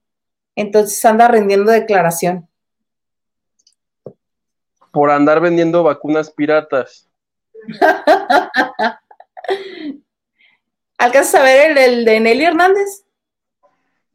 [0.56, 2.48] Entonces anda rendiendo declaración.
[4.92, 7.08] Por andar vendiendo vacunas piratas.
[10.98, 13.04] ¿Alcanzas a ver el, de Nelly Hernández?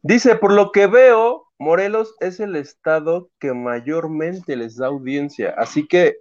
[0.02, 5.86] Dice, por lo que veo, Morelos es el estado que mayormente les da audiencia, así
[5.86, 6.16] que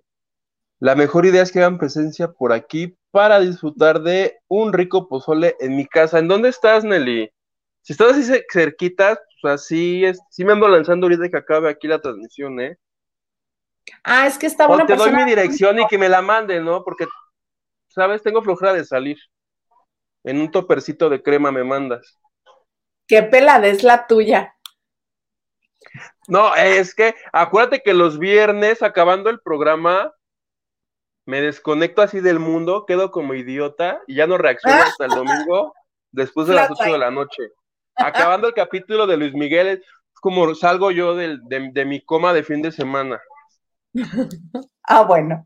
[0.80, 5.56] la mejor idea es que hagan presencia por aquí para disfrutar de un rico pozole
[5.60, 6.20] en mi casa.
[6.20, 7.32] ¿En dónde estás, Nelly?
[7.82, 11.88] Si estás así cerquita, pues así es, sí me ando lanzando ahorita que acabe aquí
[11.88, 12.78] la transmisión, ¿eh?
[14.04, 16.60] Ah, es que está buena O te doy mi dirección y que me la mande,
[16.60, 16.84] ¿no?
[16.84, 17.08] Porque,
[17.88, 18.22] ¿sabes?
[18.22, 19.18] Tengo flojera de salir.
[20.24, 22.20] En un topercito de crema me mandas.
[23.08, 24.56] Qué pelada es la tuya.
[26.28, 30.14] No, es que acuérdate que los viernes, acabando el programa,
[31.30, 35.76] me desconecto así del mundo, quedo como idiota y ya no reacciono hasta el domingo
[36.12, 37.44] después de las 8 de la noche.
[37.96, 39.82] Acabando el capítulo de Luis Miguel, es
[40.22, 43.22] como salgo yo de, de mi coma de fin de semana.
[44.84, 45.46] ah, bueno.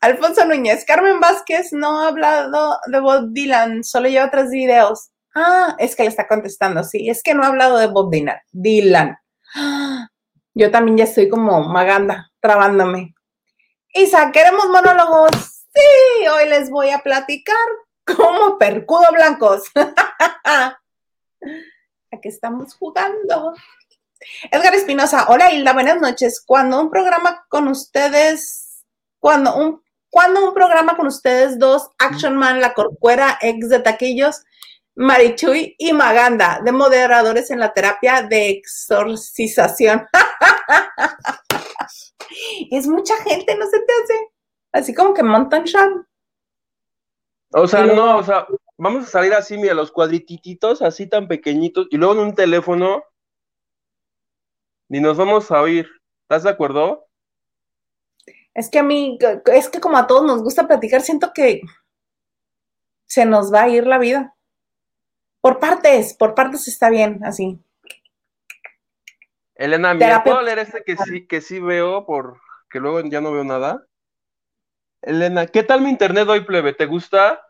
[0.00, 5.10] Alfonso Núñez, Carmen Vázquez no ha hablado de Bob Dylan, solo lleva tres videos.
[5.34, 8.38] Ah, es que le está contestando, sí, es que no ha hablado de Bob Dylan.
[8.52, 9.18] Dylan.
[10.54, 13.11] Yo también ya estoy como maganda, trabándome.
[13.94, 15.30] Isa, ¿queremos monólogos?
[15.74, 17.56] Sí, hoy les voy a platicar
[18.06, 19.64] como percudo blancos.
[19.74, 20.78] ¿A
[22.22, 23.52] qué estamos jugando?
[24.50, 26.42] Edgar Espinosa, hola Hilda, buenas noches.
[26.44, 28.82] Cuando un programa con ustedes,
[29.18, 34.42] cuando un, cuando un programa con ustedes dos, Action Man, La Corcuera, ex de Taquillos,
[34.94, 40.08] Marichuy y Maganda, de moderadores en la terapia de exorcización.
[42.70, 44.28] es mucha gente, no se te hace.
[44.72, 46.04] Así como que montan show.
[47.54, 48.46] O sea, no, o sea,
[48.78, 53.04] vamos a salir así, mira, los cuadritititos, así tan pequeñitos, y luego en un teléfono,
[54.88, 55.88] ni nos vamos a oír.
[56.22, 57.06] ¿Estás de acuerdo?
[58.54, 59.18] Es que a mí,
[59.52, 61.60] es que como a todos nos gusta platicar, siento que
[63.06, 64.34] se nos va a ir la vida.
[65.42, 67.58] Por partes, por partes está bien, así.
[69.62, 73.44] Elena, mira, ¿puedo leer este que sí, que sí veo, porque luego ya no veo
[73.44, 73.86] nada?
[75.02, 76.72] Elena, ¿qué tal mi internet hoy, plebe?
[76.72, 77.40] ¿Te gusta?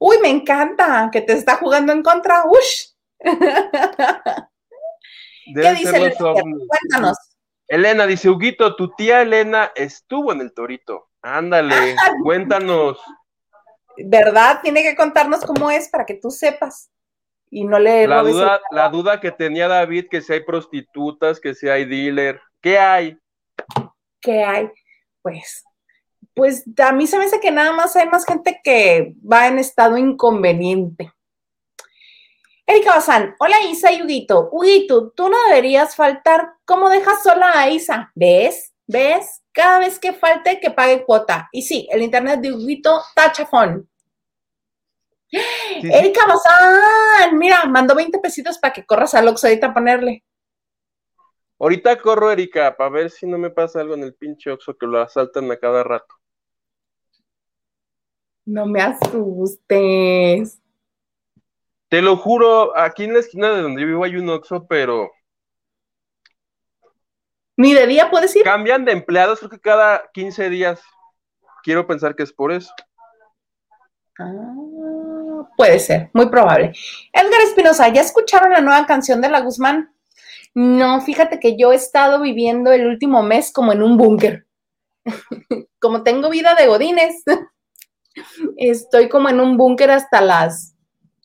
[0.00, 2.42] Uy, me encanta, que te está jugando en contra.
[2.44, 2.88] ¡Ush!
[5.54, 6.16] ¿Qué dice Elena?
[6.18, 7.16] Cuéntanos.
[7.68, 11.08] Elena dice, Huguito, tu tía Elena estuvo en el torito.
[11.22, 12.98] Ándale, cuéntanos.
[13.96, 14.58] ¿Verdad?
[14.60, 16.90] Tiene que contarnos cómo es para que tú sepas
[17.50, 21.54] y no le la duda, la duda que tenía David que si hay prostitutas, que
[21.54, 23.18] si hay dealer, ¿qué hay?
[24.20, 24.70] ¿Qué hay?
[25.22, 25.64] Pues,
[26.34, 29.58] pues a mí se me hace que nada más hay más gente que va en
[29.58, 31.12] estado inconveniente.
[32.66, 34.50] Erika Bazán, hola Isa y Huguito.
[34.52, 36.52] Huguito, tú no deberías faltar.
[36.66, 38.12] ¿Cómo dejas sola a Isa?
[38.14, 38.74] ¿Ves?
[38.86, 39.42] ¿Ves?
[39.52, 41.48] Cada vez que falte, que pague cuota.
[41.50, 43.88] Y sí, el internet de Huguito tachafón.
[45.30, 50.24] Erika Bazán, mira, mandó 20 pesitos para que corras al Oxxo ahorita a ponerle.
[51.58, 54.86] Ahorita corro, Erika, para ver si no me pasa algo en el pinche Oxxo que
[54.86, 56.14] lo asaltan a cada rato.
[58.46, 60.60] No me asustes.
[61.88, 65.10] Te lo juro, aquí en la esquina de donde yo vivo hay un Oxxo, pero...
[67.56, 68.44] ¿Ni de día puedes ir?
[68.44, 70.80] Cambian de empleados, creo que cada 15 días.
[71.64, 72.72] Quiero pensar que es por eso.
[74.20, 74.77] Ah.
[75.56, 76.72] Puede ser, muy probable.
[77.12, 79.92] Edgar Espinosa, ¿ya escucharon la nueva canción de La Guzmán?
[80.54, 84.46] No, fíjate que yo he estado viviendo el último mes como en un búnker.
[85.80, 87.22] como tengo vida de godines,
[88.56, 90.74] estoy como en un búnker hasta las,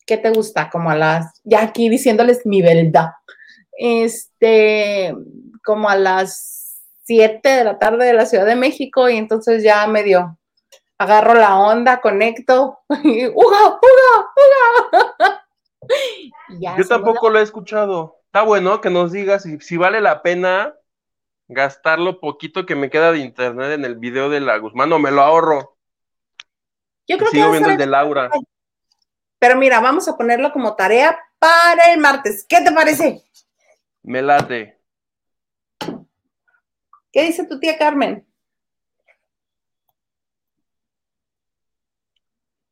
[0.06, 0.69] ¿qué te gusta?
[0.69, 3.12] Como a las, ya aquí diciéndoles mi verdad.
[3.78, 5.15] Este,
[5.63, 9.86] como a las 7 de la tarde de la Ciudad de México y entonces ya
[9.88, 10.38] medio
[10.97, 14.32] agarro la onda, conecto, y ¡Uga, uga,
[14.91, 15.47] uga!
[16.77, 18.19] Yo tampoco lo he escuchado.
[18.25, 20.75] Está bueno que nos digas si, si, vale la pena
[21.47, 24.99] gastar lo poquito que me queda de internet en el video de la Guzmán o
[24.99, 25.77] me lo ahorro.
[27.08, 28.29] Yo creo Sigo viendo el de Laura.
[29.39, 32.45] Pero mira, vamos a ponerlo como tarea para el martes.
[32.47, 33.23] ¿Qué te parece?
[34.01, 34.79] Me late.
[37.12, 38.25] ¿Qué dice tu tía Carmen?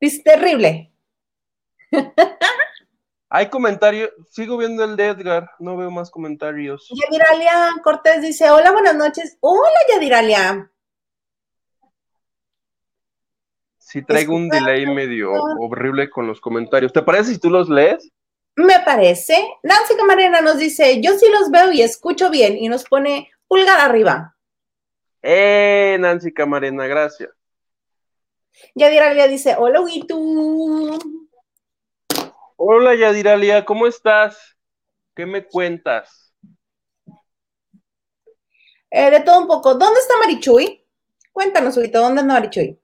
[0.02, 0.92] Es terrible.
[3.30, 6.90] Hay comentarios, sigo viendo el de Edgar, no veo más comentarios.
[6.90, 9.38] Yadiralia Cortés dice, hola, buenas noches.
[9.40, 10.70] Hola, Yadiralia.
[13.78, 16.92] Sí, traigo un delay medio horrible con los comentarios.
[16.92, 18.12] ¿Te parece si tú los lees?
[18.56, 19.36] Me parece.
[19.64, 23.80] Nancy Camarena nos dice, yo sí los veo y escucho bien y nos pone pulgar
[23.80, 24.36] arriba.
[25.22, 27.30] Eh, Nancy Camarena, gracias.
[28.76, 31.00] Yadiralia dice, hola, Witu.
[32.56, 34.58] Hola, Yadiralia, ¿cómo estás?
[35.16, 36.34] ¿Qué me cuentas?
[38.90, 39.76] Eh, de todo un poco.
[39.76, 40.86] ¿Dónde está Marichuy?
[41.32, 42.80] Cuéntanos, Witu, ¿dónde está Marichuy?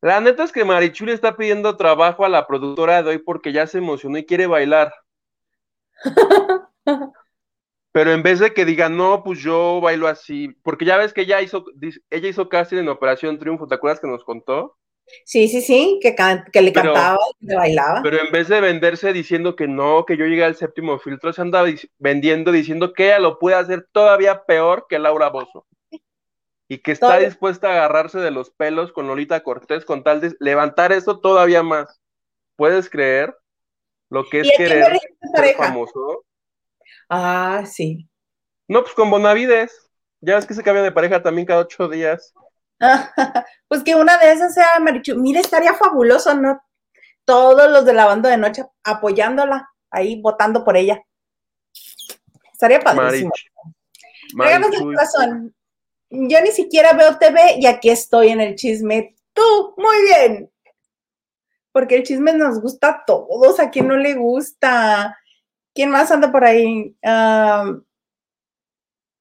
[0.00, 3.52] La neta es que Marichuy le está pidiendo trabajo a la productora de hoy porque
[3.52, 4.92] ya se emocionó y quiere bailar.
[7.92, 11.22] Pero en vez de que diga, no, pues yo bailo así, porque ya ves que
[11.22, 11.66] ella hizo,
[12.10, 14.78] ella hizo casting en Operación Triunfo, ¿te acuerdas que nos contó?
[15.24, 16.16] Sí, sí, sí, que,
[16.52, 18.00] que le cantaba y que bailaba.
[18.02, 21.42] Pero en vez de venderse diciendo que no, que yo llegué al séptimo filtro, se
[21.42, 21.64] anda
[21.98, 25.66] vendiendo diciendo que ella lo puede hacer todavía peor que Laura Bozo.
[26.68, 30.34] Y que está dispuesta a agarrarse de los pelos con Lolita Cortés con tal de
[30.40, 32.00] levantar eso todavía más.
[32.56, 33.36] ¿Puedes creer
[34.08, 34.98] lo que es querer
[35.34, 36.24] ser famoso?
[37.14, 38.08] Ah, sí.
[38.66, 39.70] No, pues con Bonavides.
[40.22, 42.32] Ya ves que se cambia de pareja también cada ocho días.
[43.68, 45.16] pues que una de esas sea Marichu.
[45.16, 46.64] Mira, estaría fabuloso, ¿no?
[47.26, 51.02] Todos los de la banda de noche apoyándola, ahí votando por ella.
[52.50, 53.30] Estaría padrísimo.
[54.32, 54.82] Marichu.
[54.82, 55.54] corazón.
[56.08, 59.16] Yo ni siquiera veo TV y aquí estoy en el chisme.
[59.34, 60.50] Tú, muy bien.
[61.72, 65.14] Porque el chisme nos gusta a todos, a quien no le gusta.
[65.74, 66.96] ¿Quién más anda por ahí?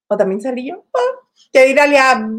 [0.07, 0.85] ¿O también salí yo?
[0.91, 1.83] Oh, te diré,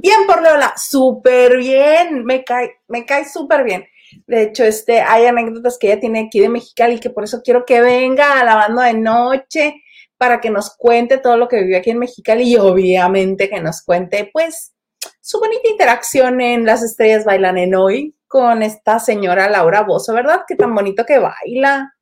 [0.00, 3.86] bien por Lola, súper bien, me cae, me cae súper bien.
[4.26, 7.64] De hecho, este, hay anécdotas que ella tiene aquí de Mexicali que por eso quiero
[7.64, 9.82] que venga a la banda de noche
[10.18, 13.82] para que nos cuente todo lo que vivió aquí en Mexicali y obviamente que nos
[13.82, 14.74] cuente, pues,
[15.20, 20.42] su bonita interacción en Las Estrellas Bailan en Hoy con esta señora Laura Bozo, ¿verdad?
[20.46, 21.94] Qué tan bonito que baila.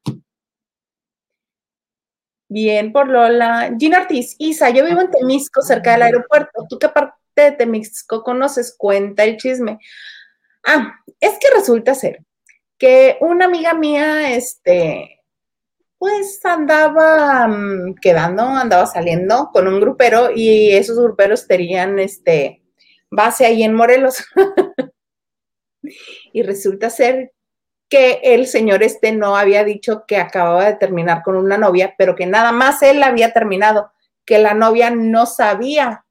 [2.50, 3.72] Bien, por Lola.
[3.78, 6.66] Gina Ortiz, Isa, yo vivo en Temisco, cerca del aeropuerto.
[6.68, 8.74] ¿Tú qué parte de Temisco conoces?
[8.76, 9.78] Cuenta el chisme.
[10.66, 12.24] Ah, es que resulta ser
[12.76, 15.20] que una amiga mía, este,
[15.96, 22.64] pues andaba mm, quedando, andaba saliendo con un grupero y esos gruperos tenían, este,
[23.12, 24.24] base ahí en Morelos.
[26.32, 27.32] y resulta ser
[27.90, 32.14] que el señor este no había dicho que acababa de terminar con una novia, pero
[32.14, 33.92] que nada más él había terminado,
[34.24, 36.06] que la novia no sabía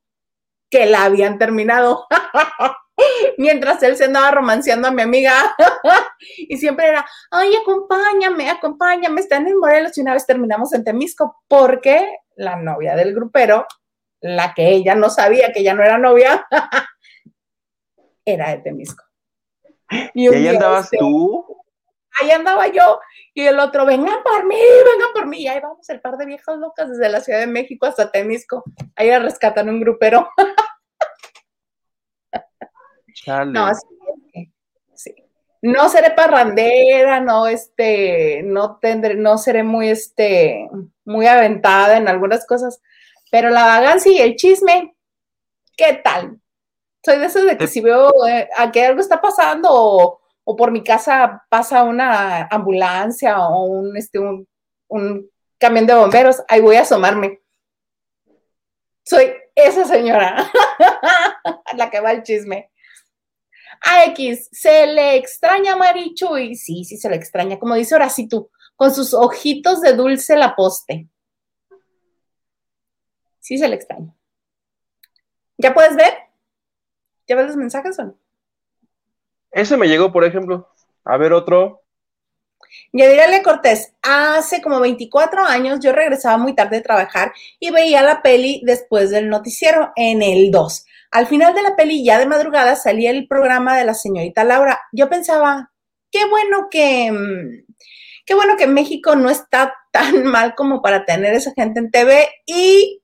[0.69, 2.05] que la habían terminado.
[3.37, 5.55] Mientras él se andaba romanceando a mi amiga
[6.37, 11.41] y siempre era, ay, acompáñame, acompáñame, están en Morelos y una vez terminamos en Temisco
[11.47, 13.65] porque la novia del grupero,
[14.19, 16.45] la que ella no sabía que ya no era novia,
[18.25, 19.05] era de Temisco.
[20.13, 21.58] Y, ahí andabas este, tú?
[22.21, 22.99] Ahí andaba yo
[23.33, 25.43] y el otro, vengan por mí, vengan por mí.
[25.43, 28.63] Y ahí vamos el par de viejas locas desde la Ciudad de México hasta Temisco.
[28.95, 30.29] Ahí a rescatar un grupero.
[33.45, 33.69] No,
[34.95, 35.13] sí,
[35.61, 40.69] No seré parrandera, no, este, no tendré, no seré muy, este,
[41.05, 42.81] muy aventada en algunas cosas,
[43.29, 44.95] pero la vagancia y el chisme,
[45.75, 46.39] ¿qué tal?
[47.05, 50.55] Soy de esos de que si veo eh, a que algo está pasando o, o
[50.55, 56.77] por mi casa pasa una ambulancia o un, este, un, camión de bomberos, ahí voy
[56.77, 57.41] a asomarme.
[59.03, 60.49] Soy esa señora,
[61.75, 62.71] la que va al chisme.
[63.81, 66.55] A X, ¿se le extraña a Marichuy?
[66.55, 67.97] Sí, sí se le extraña, como dice
[68.29, 71.07] tú, con sus ojitos de dulce la poste.
[73.39, 74.15] Sí se le extraña.
[75.57, 76.13] ¿Ya puedes ver?
[77.27, 78.19] ¿Ya ves los mensajes o no?
[79.51, 80.69] Ese me llegó, por ejemplo.
[81.05, 81.83] A ver otro.
[82.91, 88.21] Yadirale Cortés, hace como 24 años yo regresaba muy tarde de trabajar y veía la
[88.21, 90.85] peli después del noticiero en el 2.
[91.11, 94.79] Al final de la peli, ya de madrugada, salía el programa de la señorita Laura.
[94.91, 95.71] Yo pensaba,
[96.11, 97.73] qué bueno que, mm,
[98.25, 102.29] qué bueno que México no está tan mal como para tener esa gente en TV
[102.45, 103.01] y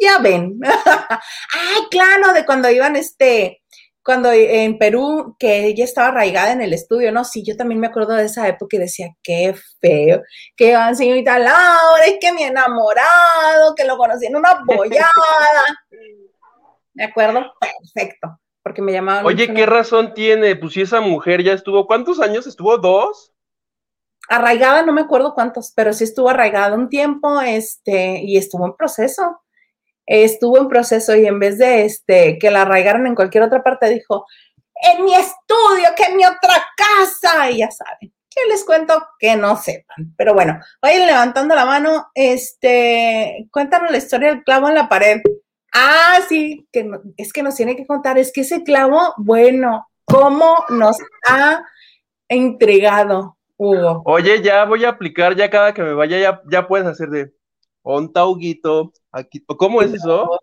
[0.00, 0.58] ya ven.
[0.62, 3.62] Ay, claro, de cuando iban este,
[4.04, 7.24] cuando en Perú, que ella estaba arraigada en el estudio, ¿no?
[7.24, 10.22] Sí, yo también me acuerdo de esa época y decía, qué feo,
[10.54, 15.64] que van señorita Laura, es que mi enamorado, que lo conocí en una bollada.
[16.92, 17.54] ¿De acuerdo?
[17.58, 19.24] Perfecto, porque me llamaban.
[19.24, 20.54] Oye, ¿qué razón tiene?
[20.54, 22.76] Pues si esa mujer ya estuvo, ¿cuántos años estuvo?
[22.76, 23.32] ¿Dos?
[24.28, 28.74] Arraigada, no me acuerdo cuántos, pero sí estuvo arraigada un tiempo, este, y estuvo en
[28.74, 29.43] proceso
[30.06, 33.88] estuvo en proceso y en vez de este, que la arraigaran en cualquier otra parte,
[33.88, 34.26] dijo,
[34.74, 38.12] en mi estudio, que en mi otra casa, y ya saben.
[38.28, 39.00] ¿Qué les cuento?
[39.18, 40.12] Que no sepan.
[40.16, 42.08] Pero bueno, vayan levantando la mano.
[42.14, 45.20] Este, cuéntanos la historia del clavo en la pared.
[45.72, 48.18] Ah, sí, que es que nos tiene que contar.
[48.18, 51.64] Es que ese clavo, bueno, ¿Cómo nos ha
[52.28, 54.02] entregado, Hugo?
[54.04, 57.32] Oye, ya voy a aplicar, ya cada que me vaya, ya, ya puedes hacer de
[57.84, 60.40] un tauguito, aquí, ¿cómo es eso?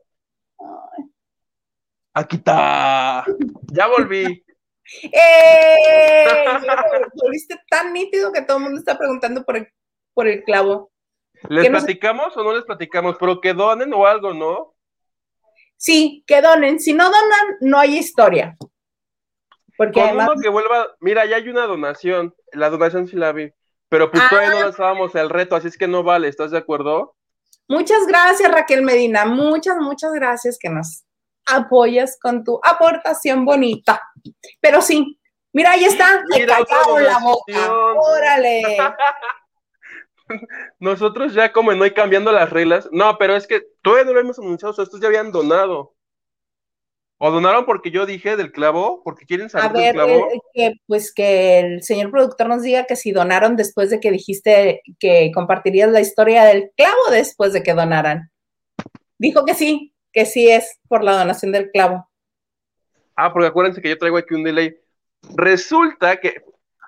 [2.14, 3.26] Aquí está,
[3.72, 4.44] ya volví.
[5.04, 6.26] ¡Eh!
[7.14, 9.68] Volviste tan nítido que todo el mundo está preguntando por el,
[10.14, 10.92] por el clavo.
[11.50, 13.16] ¿Les platicamos o no les platicamos?
[13.20, 14.76] Pero que donen o algo, ¿no?
[15.78, 16.80] Sí, que donen.
[16.80, 18.56] Si no donan, no hay historia.
[19.78, 20.30] Porque además...
[20.42, 22.36] que vuelva, mira, ya hay una donación.
[22.52, 23.52] La donación sí la vi.
[23.90, 24.64] Pero pues todavía no ah.
[24.66, 27.16] lanzábamos el reto, así es que no vale, ¿estás de acuerdo?
[27.72, 29.24] Muchas gracias, Raquel Medina.
[29.24, 31.06] Muchas, muchas gracias que nos
[31.46, 34.02] apoyas con tu aportación bonita.
[34.60, 35.18] Pero sí,
[35.54, 37.74] mira, ahí está, mira, la boca.
[37.74, 38.78] Órale.
[40.80, 42.90] Nosotros ya como no hay cambiando las reglas.
[42.92, 45.96] No, pero es que todavía no lo hemos anunciado, o sea, estos ya habían donado.
[47.24, 49.04] ¿O donaron porque yo dije del clavo?
[49.04, 50.28] ¿Porque quieren saber A ver, clavo?
[50.32, 54.10] Eh, que, pues que el señor productor nos diga que si donaron después de que
[54.10, 58.32] dijiste que compartirías la historia del clavo después de que donaran.
[59.20, 62.10] Dijo que sí, que sí es por la donación del clavo.
[63.16, 64.76] Ah, porque acuérdense que yo traigo aquí un delay.
[65.36, 66.42] Resulta que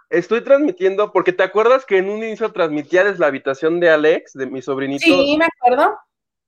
[0.10, 4.34] estoy transmitiendo, porque te acuerdas que en un inicio transmitía desde la habitación de Alex,
[4.34, 5.06] de mi sobrinito.
[5.06, 5.96] Sí, me acuerdo.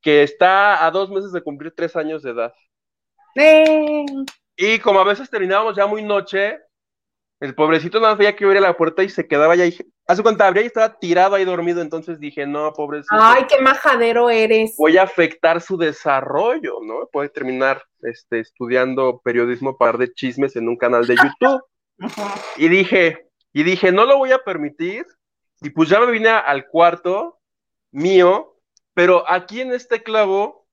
[0.01, 2.51] Que está a dos meses de cumplir tres años de edad.
[3.35, 6.59] Y como a veces terminábamos ya muy noche,
[7.39, 9.65] el pobrecito no veía que abrir la puerta y se quedaba ya.
[10.07, 13.15] A su cuenta abría y estaba tirado ahí dormido, entonces dije, no, pobrecito.
[13.19, 14.75] Ay, qué majadero eres.
[14.77, 17.09] Voy a afectar su desarrollo, ¿no?
[17.11, 21.63] Puede terminar este, estudiando periodismo para de chismes en un canal de YouTube.
[22.57, 25.05] y dije, y dije, no lo voy a permitir.
[25.61, 27.39] Y pues ya me vine al cuarto
[27.91, 28.57] mío,
[28.93, 30.64] pero aquí en este clavo,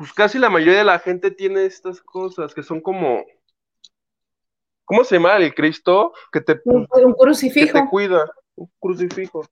[0.00, 3.22] pues casi la mayoría de la gente tiene estas cosas que son como
[4.86, 6.14] ¿Cómo se llama el Cristo?
[6.32, 7.74] Que te, un, crucifijo.
[7.74, 9.46] Que te cuida, un crucifijo.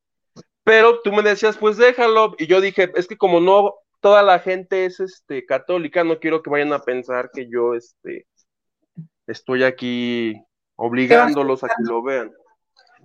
[0.65, 2.35] Pero tú me decías, pues déjalo.
[2.39, 6.43] Y yo dije, es que como no toda la gente es este católica, no quiero
[6.43, 8.27] que vayan a pensar que yo este
[9.27, 10.43] estoy aquí
[10.77, 12.33] obligándolos a que lo vean.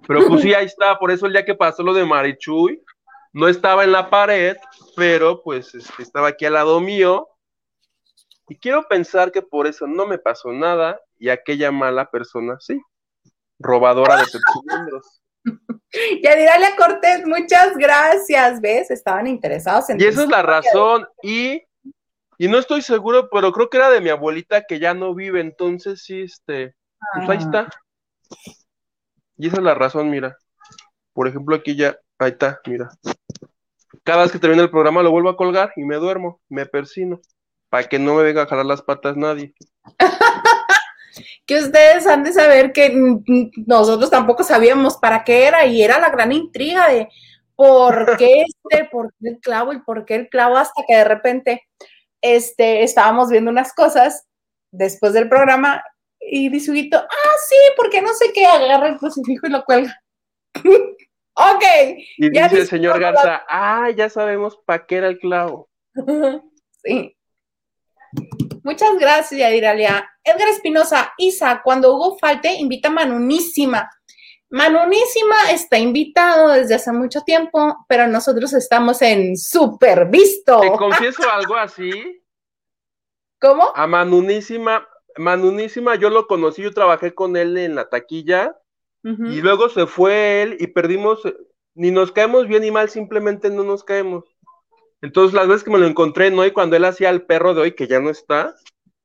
[0.07, 2.81] Pero pues sí, ahí está, por eso el día que pasó lo de Marichuy,
[3.33, 4.55] no estaba en la pared,
[4.95, 7.27] pero pues este, estaba aquí al lado mío.
[8.47, 12.81] Y quiero pensar que por eso no me pasó nada y aquella mala persona, sí,
[13.59, 14.23] robadora de
[14.65, 15.21] miembros.
[16.23, 18.89] Ya dirale a Cortés, muchas gracias, ¿ves?
[18.89, 20.01] Estaban interesados en...
[20.01, 21.61] Y esa es la razón, y,
[22.39, 25.39] y no estoy seguro, pero creo que era de mi abuelita que ya no vive,
[25.39, 26.73] entonces sí, este,
[27.13, 27.69] pues ahí está.
[29.37, 30.35] Y esa es la razón, mira.
[31.13, 32.89] Por ejemplo, aquí ya, ahí está, mira.
[34.03, 37.21] Cada vez que termina el programa lo vuelvo a colgar y me duermo, me persino,
[37.73, 39.55] para que no me venga a jalar las patas nadie.
[41.47, 42.93] que ustedes han de saber que
[43.65, 47.09] nosotros tampoco sabíamos para qué era y era la gran intriga de
[47.55, 51.03] por qué este, por qué el clavo y por qué el clavo hasta que de
[51.03, 51.63] repente
[52.21, 54.27] este, estábamos viendo unas cosas
[54.71, 55.83] después del programa
[56.19, 59.99] y dice Huguito, ah, sí, porque no sé qué, agarra el crucifijo y lo cuelga.
[60.53, 61.63] ok.
[62.17, 65.71] Y dice el señor Garza, ah, ya sabemos para qué era el clavo.
[66.83, 67.17] sí.
[68.63, 70.09] Muchas gracias, Yadiralia.
[70.23, 73.89] Edgar Espinosa, Isa, cuando Hugo falte, invita a Manunísima.
[74.49, 80.59] Manunísima está invitado desde hace mucho tiempo, pero nosotros estamos en super visto.
[80.61, 82.23] Te confieso algo así.
[83.41, 83.71] ¿Cómo?
[83.75, 84.87] A Manunísima,
[85.17, 88.55] Manunísima, yo lo conocí, yo trabajé con él en la taquilla
[89.03, 91.21] y luego se fue él y perdimos,
[91.73, 94.23] ni nos caemos bien ni mal, simplemente no nos caemos.
[95.03, 96.45] Entonces, las veces que me lo encontré, ¿no?
[96.45, 98.55] Y cuando él hacía el perro de hoy, que ya no está.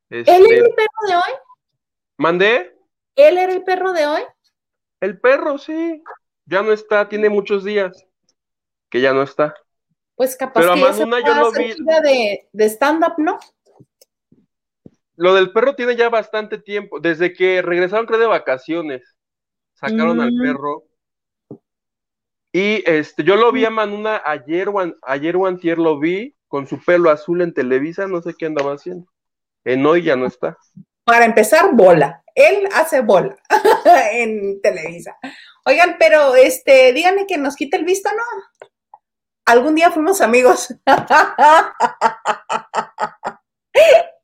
[0.09, 1.39] ¿Él era el este, perro de hoy?
[2.17, 2.77] ¿Mandé?
[3.17, 4.21] ¿Él era el perro de hoy?
[5.01, 6.01] El perro, sí.
[6.45, 8.07] Ya no está, tiene muchos días
[8.89, 9.53] que ya no está.
[10.15, 11.73] Pues capaz Pero que a Manuna yo lo vi.
[11.75, 13.37] De, de stand-up, ¿no?
[15.17, 17.01] Lo del perro tiene ya bastante tiempo.
[17.01, 19.17] Desde que regresaron, creo, de vacaciones.
[19.73, 20.41] Sacaron al mm.
[20.41, 20.88] perro
[22.51, 26.67] y este, yo lo vi a Manuna ayer o, ayer o antier lo vi con
[26.67, 29.05] su pelo azul en Televisa, no sé qué andaba haciendo.
[29.63, 30.57] En hoy ya no está.
[31.03, 32.23] Para empezar, bola.
[32.33, 33.35] Él hace bola
[34.13, 35.17] en Televisa.
[35.65, 38.23] Oigan, pero este, díganme que nos quite el visto, ¿no?
[39.45, 40.73] Algún día fuimos amigos.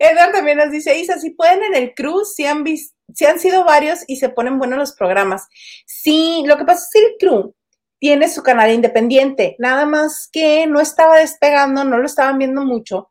[0.00, 4.04] Edgar también nos dice, Isa, si pueden en el cruz, si han han sido varios
[4.06, 5.48] y se ponen buenos los programas.
[5.86, 7.54] Sí, lo que pasa es que el crew
[7.98, 13.10] tiene su canal independiente, nada más que no estaba despegando, no lo estaban viendo mucho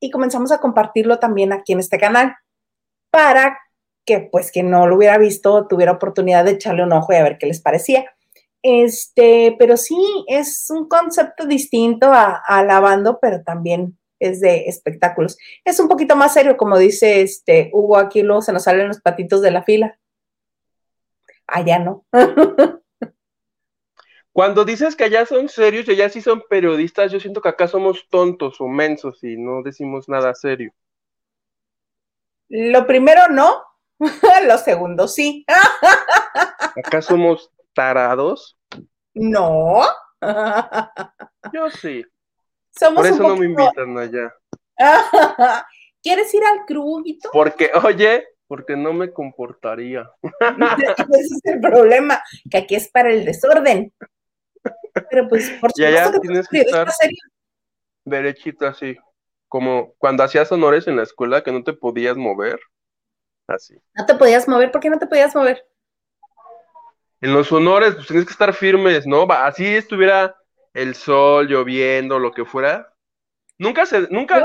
[0.00, 2.34] y comenzamos a compartirlo también aquí en este canal.
[3.10, 3.58] para
[4.06, 7.22] que pues quien no lo hubiera visto tuviera oportunidad de echarle un ojo y a
[7.24, 8.06] ver qué les parecía.
[8.62, 9.96] Este, pero sí,
[10.28, 15.36] es un concepto distinto a, a lavando, pero también es de espectáculos.
[15.64, 19.00] Es un poquito más serio, como dice este Hugo, aquí luego se nos salen los
[19.00, 19.98] patitos de la fila.
[21.46, 22.04] Allá no.
[24.32, 27.66] Cuando dices que allá son serios y allá sí son periodistas, yo siento que acá
[27.66, 30.72] somos tontos o mensos y no decimos nada serio.
[32.48, 33.62] Lo primero no,
[34.46, 35.44] lo segundo sí.
[36.84, 38.56] Acá somos tarados.
[39.14, 39.82] No.
[41.52, 42.04] Yo sí.
[42.94, 44.34] Por eso no me invitan allá.
[46.02, 47.28] ¿Quieres ir al cruguito?
[47.32, 50.10] Porque, oye, porque no me comportaría.
[51.12, 53.92] Ese es el problema, que aquí es para el desorden.
[55.10, 56.88] Pero pues, por supuesto que tienes que estar
[58.04, 58.96] derechito así,
[59.48, 62.58] como cuando hacías honores en la escuela que no te podías mover,
[63.46, 63.74] así.
[63.94, 65.64] No te podías mover, ¿por qué no te podías mover?
[67.20, 69.26] En los honores, pues tienes que estar firmes, ¿no?
[69.30, 70.34] Así estuviera
[70.74, 72.94] el sol, lloviendo, lo que fuera.
[73.58, 74.44] Nunca se, nunca.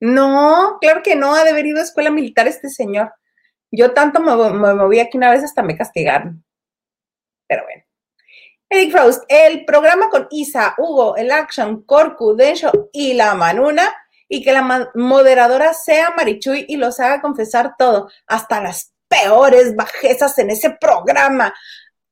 [0.00, 3.12] No, claro que no, ha de haber ido a escuela militar este señor.
[3.70, 4.34] Yo tanto me,
[4.74, 6.44] moví aquí una vez hasta me castigaron.
[7.46, 7.84] Pero bueno.
[8.68, 13.94] Eric Frost, el programa con Isa, Hugo, el Action, Corcu, Densho y la Manuna,
[14.28, 20.38] y que la moderadora sea Marichuy y los haga confesar todo, hasta las peores bajezas
[20.38, 21.52] en ese programa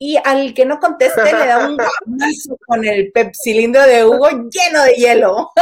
[0.03, 4.83] y al que no conteste le da un gabazo con el pepsilindro de Hugo lleno
[4.85, 5.53] de hielo.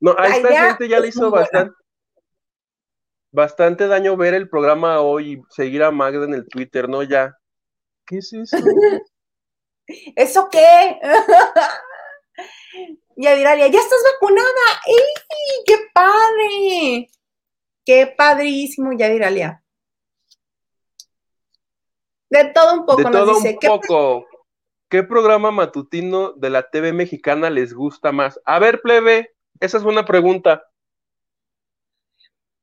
[0.00, 1.74] No, a esta gente ya le hizo bastante,
[3.32, 7.02] bastante daño ver el programa hoy y seguir a Magda en el Twitter, ¿no?
[7.02, 7.36] Ya.
[8.06, 8.56] ¿Qué es eso?
[10.14, 11.00] ¿Eso qué?
[13.16, 14.48] ya dirá, ya estás vacunada.
[14.86, 15.64] ¡Ey!
[15.66, 17.08] ¡Qué padre!
[17.84, 19.63] ¡Qué padrísimo, ya dirá.
[22.34, 24.26] De todo un poco, de todo un poco.
[24.88, 28.40] ¿Qué programa matutino de la TV mexicana les gusta más?
[28.44, 30.64] A ver, plebe, esa es una pregunta.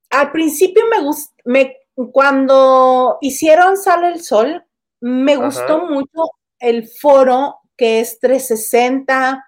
[0.09, 1.77] Al principio me gustó, me,
[2.11, 4.65] cuando hicieron Sale el Sol,
[4.99, 9.41] me gustó mucho el foro que es 360,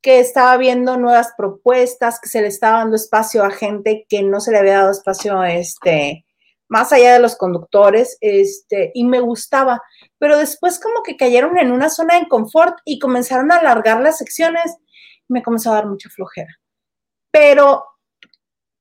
[0.00, 4.40] que estaba viendo nuevas propuestas, que se le estaba dando espacio a gente que no
[4.40, 6.25] se le había dado espacio este,
[6.68, 9.82] más allá de los conductores, este, y me gustaba,
[10.18, 14.18] pero después como que cayeron en una zona de confort y comenzaron a alargar las
[14.18, 14.76] secciones,
[15.28, 16.58] me comenzó a dar mucha flojera.
[17.30, 17.84] Pero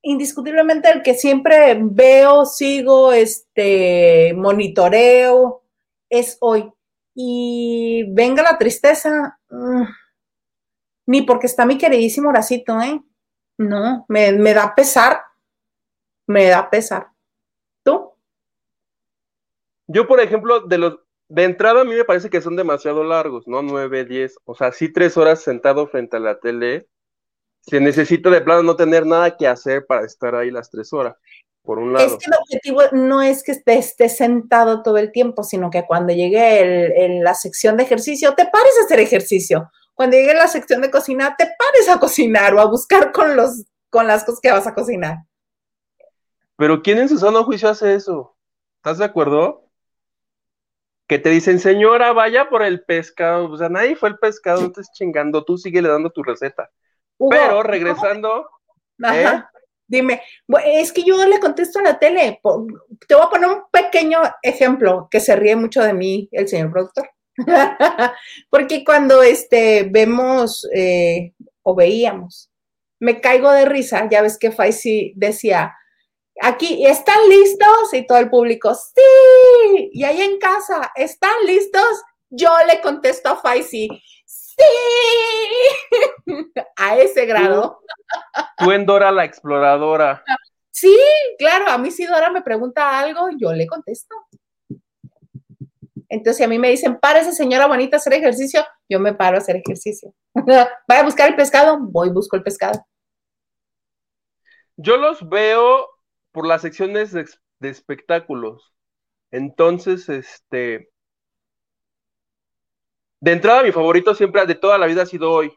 [0.02, 5.64] indiscutiblemente el que siempre veo, sigo, este, monitoreo,
[6.10, 6.72] es hoy.
[7.16, 9.84] Y venga la tristeza, mm,
[11.08, 13.02] ni porque está mi queridísimo Horacito, ¿eh?
[13.58, 15.22] No, me, me da pesar,
[16.28, 17.15] me da pesar.
[19.88, 23.48] Yo, por ejemplo, de los de entrada a mí me parece que son demasiado largos,
[23.48, 23.62] ¿no?
[23.62, 26.88] Nueve, diez, o sea, sí tres horas sentado frente a la tele.
[27.62, 31.16] Se necesita de plano no tener nada que hacer para estar ahí las tres horas,
[31.64, 32.06] por un lado.
[32.06, 36.14] Es que el objetivo no es que esté, sentado todo el tiempo, sino que cuando
[36.14, 39.72] llegue el, la sección de ejercicio, te pares a hacer ejercicio.
[39.96, 43.64] Cuando llegue la sección de cocina, te pares a cocinar o a buscar con, los,
[43.90, 45.20] con las cosas que vas a cocinar.
[46.56, 48.36] Pero ¿quién en su sano juicio hace eso?
[48.78, 49.65] ¿Estás de acuerdo?
[51.08, 53.52] Que te dicen, señora, vaya por el pescado.
[53.52, 56.70] O sea, nadie fue el pescado, no estés chingando, tú sigue le dando tu receta.
[57.30, 58.50] Pero regresando.
[59.02, 59.50] Ajá.
[59.52, 59.60] ¿eh?
[59.88, 60.24] Dime,
[60.66, 62.40] es que yo le contesto a la tele.
[63.08, 66.72] Te voy a poner un pequeño ejemplo que se ríe mucho de mí el señor
[66.72, 67.10] productor.
[68.50, 72.50] Porque cuando este, vemos eh, o veíamos,
[73.00, 74.08] me caigo de risa.
[74.10, 75.76] Ya ves que Faisy decía,
[76.42, 77.94] Aquí, ¿están listos?
[77.94, 79.90] Y todo el público, sí.
[79.94, 82.04] Y ahí en casa, ¿están listos?
[82.30, 83.88] Yo le contesto a Faisy,
[84.26, 84.64] sí.
[86.78, 87.80] a ese grado.
[88.58, 90.24] Tú en Dora la exploradora.
[90.72, 90.98] Sí,
[91.38, 94.16] claro, a mí si Dora me pregunta algo, yo le contesto.
[96.10, 99.40] Entonces, a mí me dicen, esa señora bonita, a hacer ejercicio, yo me paro a
[99.40, 100.14] hacer ejercicio.
[100.34, 102.86] Vaya a buscar el pescado, voy, busco el pescado.
[104.78, 105.95] Yo los veo
[106.36, 107.26] por las secciones de,
[107.62, 108.74] espectáculos.
[109.32, 110.92] Entonces, este,
[113.22, 115.52] de entrada mi favorito siempre de toda la vida ha sido hoy.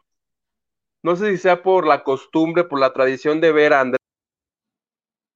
[1.03, 3.99] No sé si sea por la costumbre, por la tradición de ver a Andrés.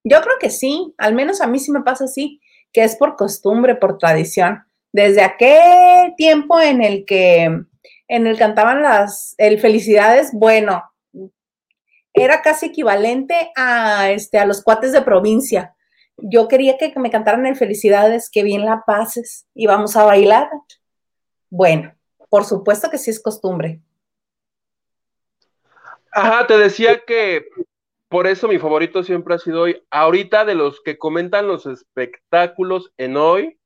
[0.05, 2.41] Yo creo que sí, al menos a mí sí me pasa así,
[2.71, 4.63] que es por costumbre, por tradición.
[4.93, 7.65] Desde aquel tiempo en el que
[8.07, 10.83] en el cantaban las el felicidades, bueno,
[12.13, 15.75] era casi equivalente a, este, a los cuates de provincia.
[16.17, 20.49] Yo quería que me cantaran en Felicidades, que bien la pases y vamos a bailar.
[21.49, 21.93] Bueno,
[22.29, 23.81] por supuesto que sí es costumbre.
[26.11, 27.45] Ajá, te decía que
[28.07, 29.83] por eso mi favorito siempre ha sido hoy.
[29.89, 33.57] Ahorita de los que comentan los espectáculos en hoy,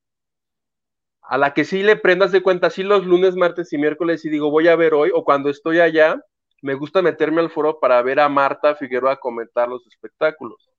[1.20, 4.30] a la que sí le prendas de cuenta, sí los lunes, martes y miércoles y
[4.30, 6.18] digo voy a ver hoy o cuando estoy allá,
[6.62, 10.70] me gusta meterme al foro para ver a Marta Figueroa comentar los espectáculos.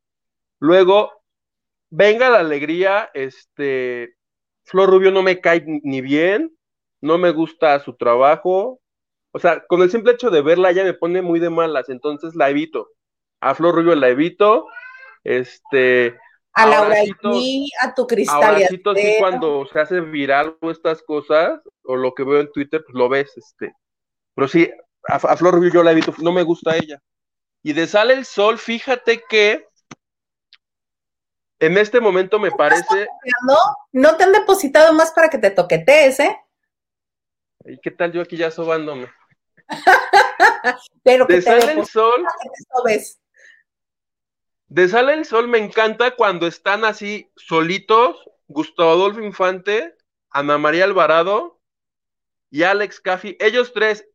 [0.60, 1.12] Luego,
[1.90, 4.16] venga la alegría, este,
[4.64, 6.56] Flor Rubio no me cae ni bien,
[7.02, 8.80] no me gusta su trabajo,
[9.32, 12.36] o sea, con el simple hecho de verla ya me pone muy de malas, entonces
[12.36, 12.90] la evito
[13.42, 14.68] a Flor Rubio la evito,
[15.24, 16.18] este...
[16.54, 18.58] A Laura y a tu cristal.
[18.68, 18.82] sí
[19.20, 23.08] cuando se hace viral o estas cosas, o lo que veo en Twitter, pues lo
[23.08, 23.74] ves, este.
[24.34, 24.70] Pero sí,
[25.10, 27.02] a, Flor Rubio yo la evito, no me gusta ella.
[27.64, 29.68] Y de Sale el Sol, fíjate que
[31.60, 33.08] en este momento me parece.
[33.46, 33.58] ¿No?
[33.92, 36.38] no te han depositado más para que te toquetees, ¿eh?
[37.66, 39.12] ¿Y qué tal yo aquí ya sobándome?
[41.04, 42.26] Pero que de Sale el Sol.
[44.68, 49.98] De Sale el Sol me encanta cuando están así solitos, Gustavo Adolfo Infante,
[50.30, 51.60] Ana María Alvarado
[52.50, 54.08] y Alex Caffi, ellos tres,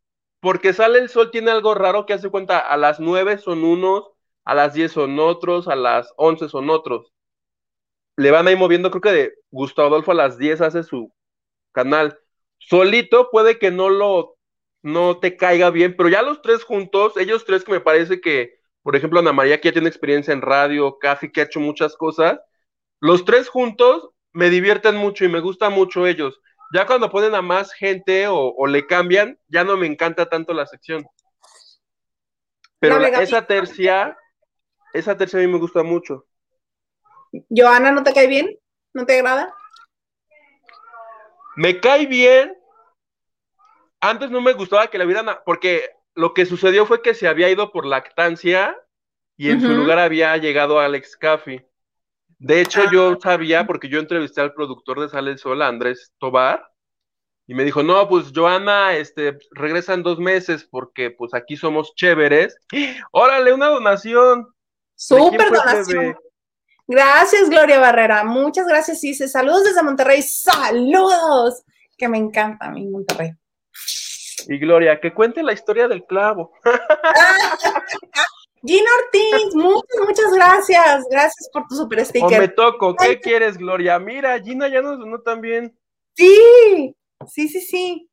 [0.45, 4.11] porque Sale el Sol tiene algo raro que hace cuenta, a las nueve son unos,
[4.45, 7.13] a las diez son otros, a las once son otros.
[8.17, 11.13] Le van ahí moviendo, creo que de Gustavo Adolfo a las diez hace su
[11.73, 12.19] canal.
[12.59, 14.37] Solito puede que no lo,
[14.83, 18.55] no te caiga bien, pero ya los tres juntos, ellos tres que me parece que
[18.85, 21.97] por ejemplo, Ana María, que ya tiene experiencia en radio, Casi, que ha hecho muchas
[21.97, 22.39] cosas,
[23.01, 26.41] los tres juntos me divierten mucho y me gusta mucho ellos.
[26.75, 30.67] Ya cuando ponen a más gente o, le cambian, ya no me encanta tanto la
[30.67, 31.07] sección.
[32.81, 34.19] Pero esa tercia,
[34.93, 36.27] esa tercia a mí me gusta mucho.
[37.49, 38.59] Joana, ¿no te cae bien?
[38.93, 39.55] ¿No te agrada?
[41.55, 42.59] Me cae bien.
[44.01, 47.51] Antes no me gustaba que la vieran, porque lo que sucedió fue que se había
[47.51, 48.77] ido por lactancia
[49.37, 51.65] y en su lugar había llegado Alex Caffi.
[52.45, 53.19] De hecho, yo ah.
[53.23, 56.71] sabía, porque yo entrevisté al productor de Sale el Sol, Andrés Tobar,
[57.47, 61.95] y me dijo, no, pues Joana, este, regresa en dos meses porque pues aquí somos
[61.95, 62.59] chéveres.
[63.13, 64.47] ¡Órale, una donación!
[64.95, 66.19] ¡Súper donación!
[66.87, 68.25] Gracias, Gloria Barrera.
[68.25, 69.33] Muchas gracias, Isis.
[69.33, 70.21] Saludos desde Monterrey.
[70.21, 71.63] ¡Saludos!
[71.97, 73.31] Que me encanta mi Monterrey.
[74.49, 76.53] Y Gloria, que cuente la historia del clavo.
[78.67, 81.05] Gina Ortiz, muchas, muchas gracias.
[81.11, 82.39] Gracias por tu super sticker.
[82.39, 83.99] O me toco, ¿qué quieres, Gloria?
[83.99, 85.77] Mira, Gina ya nos donó también.
[86.15, 86.95] Sí,
[87.27, 88.11] sí, sí, sí.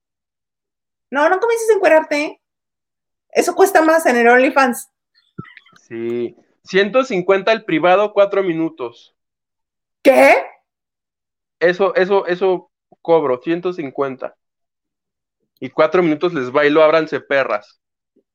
[1.10, 2.24] No, no comiences a encuerarte.
[2.24, 2.42] ¿eh?
[3.30, 4.90] Eso cuesta más en el OnlyFans.
[5.88, 6.36] Sí.
[6.64, 9.16] 150 el privado, cuatro minutos.
[10.02, 10.36] ¿Qué?
[11.60, 12.72] Eso, eso, eso
[13.02, 14.36] cobro, 150
[15.60, 17.80] y cuatro minutos les bailo, ábranse perras.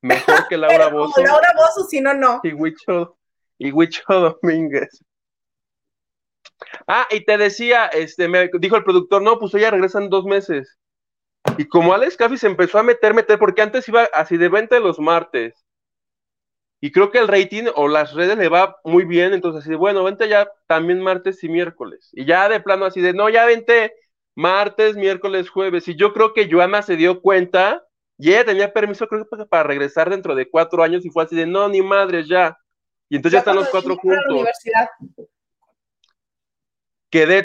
[0.01, 1.21] Mejor que Laura Bozo.
[1.21, 2.39] Laura Bozo, si no, no.
[2.43, 3.17] Y Huicho,
[3.57, 4.03] y Huicho
[4.41, 5.03] Domínguez.
[6.87, 10.25] Ah, y te decía, este, me dijo el productor, no, pues ella regresa en dos
[10.25, 10.77] meses.
[11.57, 14.79] Y como Alex Caffi se empezó a meter, meter, porque antes iba así de venta
[14.79, 15.65] los martes.
[16.79, 19.75] Y creo que el rating o las redes le va muy bien, entonces así de,
[19.75, 22.09] bueno, vente ya también martes y miércoles.
[22.13, 23.93] Y ya de plano así de, no, ya vente
[24.35, 25.87] martes, miércoles, jueves.
[25.87, 27.86] Y yo creo que Joana se dio cuenta
[28.17, 31.35] y ella tenía permiso, creo que para regresar dentro de cuatro años y fue así
[31.35, 32.57] de, no, ni madre, ya.
[33.09, 34.47] Y entonces ya, están los cuatro juntos.
[37.09, 37.43] Que de...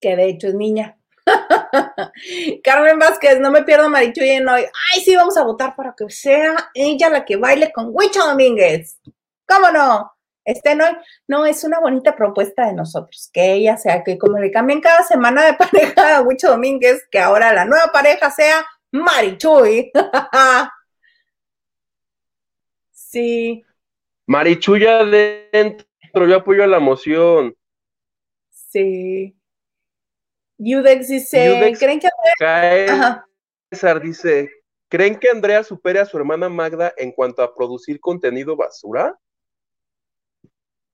[0.00, 0.98] que de hecho es niña.
[2.64, 4.62] Carmen Vázquez, no me pierdo Marichuy en hoy.
[4.62, 8.98] Ay, sí, vamos a votar para que sea ella la que baile con Huicho Domínguez.
[9.46, 10.12] ¿Cómo no?
[10.44, 10.96] estén hoy.
[11.28, 15.02] No, es una bonita propuesta de nosotros, que ella sea, que como le cambien cada
[15.02, 15.54] semana de
[15.94, 19.90] pareja a Huicho Domínguez, que ahora la nueva pareja sea Marichuy.
[22.92, 23.64] sí.
[24.26, 27.56] Marichuy adentro, yo apoyo la moción.
[28.50, 29.36] Sí.
[30.58, 33.26] Yudex dice, ¿creen que Andrea...
[33.70, 34.50] César dice,
[34.88, 39.18] ¿creen que Andrea supere a su hermana Magda en cuanto a producir contenido basura?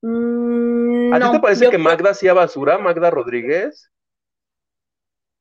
[0.01, 3.91] Mm, ¿A ti te parece que Magda hacía basura, Magda Rodríguez?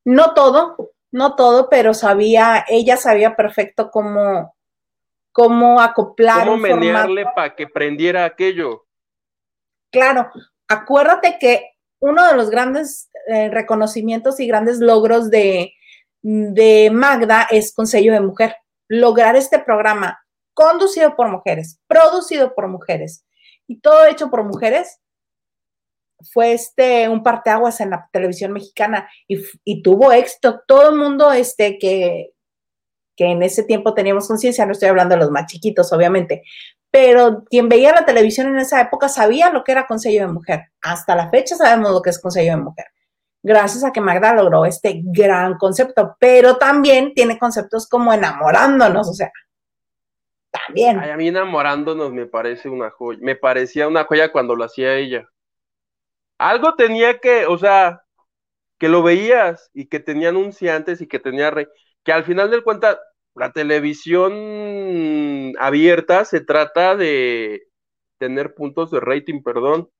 [0.04, 4.54] No todo, no todo, pero sabía, ella sabía perfecto cómo,
[5.32, 6.46] cómo acoplar.
[6.46, 8.86] Cómo menearle para que prendiera aquello.
[9.90, 10.30] Claro,
[10.68, 15.72] acuérdate que uno de los grandes eh, reconocimientos y grandes logros de,
[16.22, 18.56] de Magda es Consejo de Mujer.
[18.88, 20.20] Lograr este programa
[20.54, 23.24] conducido por mujeres, producido por mujeres
[23.66, 25.00] y todo hecho por mujeres,
[26.32, 30.62] fue este un parteaguas en la televisión mexicana y, tuvo éxito.
[30.66, 32.32] Todo el mundo este, que,
[33.16, 36.42] que en ese tiempo teníamos conciencia, no estoy hablando de los más chiquitos, obviamente,
[36.90, 40.62] pero quien veía la televisión en esa época sabía lo que era Consejo de Mujer.
[40.80, 42.86] Hasta la fecha sabemos lo que es Consejo de Mujer.
[43.42, 49.14] Gracias a que Magda logró este gran concepto, pero también tiene conceptos como enamorándonos, o
[49.14, 49.30] sea,
[50.50, 50.98] también.
[50.98, 55.28] a mí enamorándonos me parece una joya, me parecía una joya cuando lo hacía ella.
[56.38, 58.02] Algo tenía que, o sea,
[58.78, 61.66] que lo veías y que tenía anunciantes y que tenía rey,
[62.04, 62.98] que al final del cuenta
[63.34, 67.64] la televisión abierta se trata de
[68.18, 69.90] tener puntos de rating, perdón.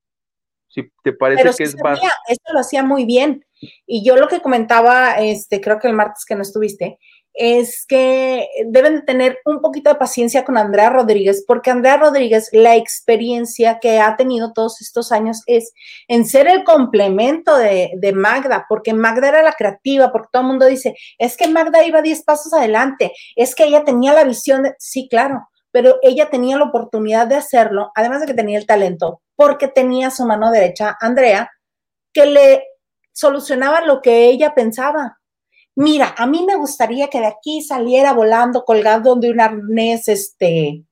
[0.67, 1.99] Si te parece que es más.
[2.27, 3.43] Eso lo hacía muy bien.
[3.87, 6.99] Y yo lo que comentaba, este, creo que el martes que no estuviste,
[7.33, 12.49] es que deben de tener un poquito de paciencia con Andrea Rodríguez, porque Andrea Rodríguez,
[12.51, 15.71] la experiencia que ha tenido todos estos años es
[16.07, 20.47] en ser el complemento de, de Magda, porque Magda era la creativa, porque todo el
[20.49, 24.63] mundo dice, es que Magda iba 10 pasos adelante, es que ella tenía la visión
[24.63, 28.65] de, sí, claro, pero ella tenía la oportunidad de hacerlo, además de que tenía el
[28.65, 31.49] talento, porque tenía su mano derecha, Andrea,
[32.11, 32.63] que le
[33.13, 35.18] solucionaba lo que ella pensaba
[35.79, 40.83] mira, a mí me gustaría que de aquí saliera volando colgado de un arnés, este,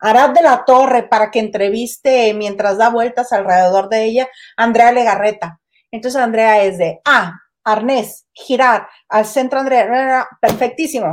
[0.00, 5.60] Arad de la Torre, para que entreviste mientras da vueltas alrededor de ella, Andrea Legarreta.
[5.92, 11.08] Entonces Andrea es de, ah, arnés, girar, al centro Andrea, perfectísimo,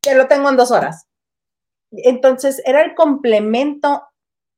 [0.00, 1.06] te lo tengo en dos horas.
[1.92, 4.02] Entonces era el complemento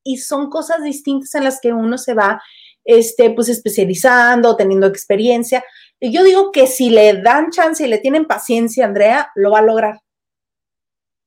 [0.03, 2.41] y son cosas distintas en las que uno se va,
[2.83, 5.63] este, pues especializando, teniendo experiencia,
[5.99, 9.59] y yo digo que si le dan chance y le tienen paciencia, Andrea, lo va
[9.59, 9.99] a lograr.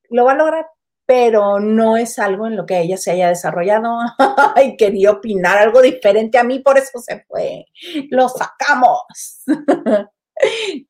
[0.08, 0.66] Lo va a lograr,
[1.06, 3.98] pero no es algo en lo que ella se haya desarrollado.
[4.64, 7.66] y quería opinar algo diferente a mí, por eso se fue.
[8.10, 9.02] Lo sacamos.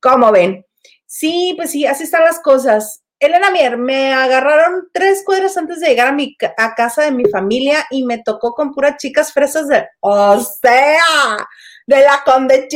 [0.00, 0.64] ¿Cómo ven?
[1.06, 3.02] Sí, pues sí, así están las cosas.
[3.18, 7.24] Elena Mier, me agarraron tres cuadras antes de llegar a mi a casa de mi
[7.26, 11.46] familia y me tocó con puras chicas fresas de, o sea,
[11.86, 12.66] de la Conde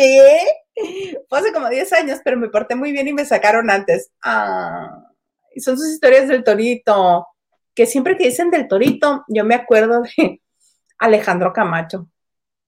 [1.28, 4.10] fue hace como 10 años, pero me porté muy bien y me sacaron antes.
[4.22, 5.04] Ah,
[5.54, 7.26] y son sus historias del torito,
[7.74, 10.42] que siempre que dicen del torito, yo me acuerdo de
[10.98, 12.08] Alejandro Camacho,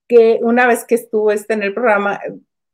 [0.07, 2.19] que una vez que estuvo este en el programa,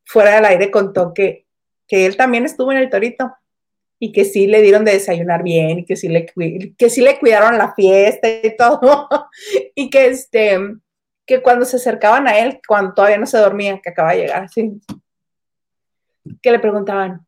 [0.06, 1.46] fuera del aire, contó que,
[1.88, 3.36] que él también estuvo en el torito
[4.00, 6.26] y que sí le dieron de desayunar bien y que sí le,
[6.78, 9.08] que sí le cuidaron la fiesta y todo.
[9.76, 10.60] y que este
[11.26, 14.50] que cuando se acercaban a él, cuando todavía no se dormía, que acaba de llegar,
[14.50, 14.80] sí,
[16.42, 17.26] que le preguntaban,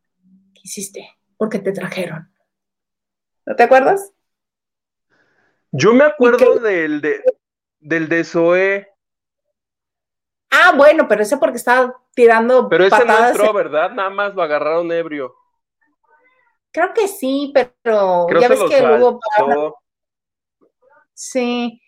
[0.53, 1.17] ¿qué hiciste?
[1.37, 2.31] ¿Por qué te trajeron?
[3.45, 4.11] ¿No te acuerdas?
[5.71, 7.23] Yo me acuerdo del de,
[7.79, 8.87] del de Zoe.
[10.49, 12.67] Ah, bueno, pero ese porque estaba tirando.
[12.69, 13.91] Pero ese no entró, ¿verdad?
[13.91, 15.35] Nada más lo agarraron ebrio.
[16.71, 19.19] Creo que sí, pero ya ves que hubo.
[21.13, 21.81] Sí.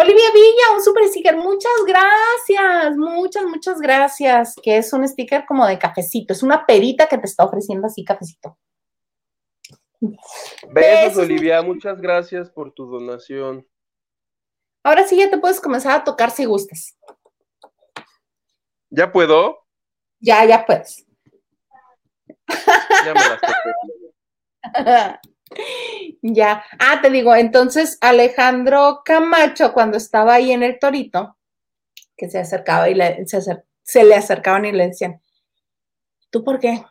[0.00, 1.36] Olivia Villa, un super sticker.
[1.36, 4.54] Muchas gracias, muchas, muchas gracias.
[4.62, 6.32] Que es un sticker como de cafecito.
[6.32, 8.56] Es una perita que te está ofreciendo así cafecito.
[10.70, 11.60] Besos, Olivia.
[11.60, 13.66] Muchas gracias por tu donación.
[14.82, 16.96] Ahora sí ya te puedes comenzar a tocar si gustas.
[18.88, 19.66] ¿Ya puedo?
[20.18, 21.04] Ya, ya puedes.
[23.04, 23.40] Ya me las
[26.22, 26.64] Ya.
[26.78, 31.36] Ah, te digo, entonces Alejandro Camacho, cuando estaba ahí en el torito,
[32.16, 32.96] que se acercaba y
[33.26, 35.20] se, le acercaban y le decían,
[36.30, 36.84] ¿tú por qué?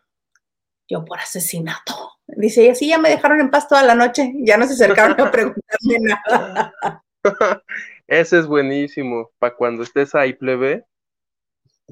[0.87, 2.13] Yo por asesinato.
[2.25, 5.19] Dice, y así ya me dejaron en paz toda la noche, ya no se acercaron
[5.19, 6.73] a preguntarme nada.
[8.07, 10.85] Ese es buenísimo, para cuando estés ahí, plebe.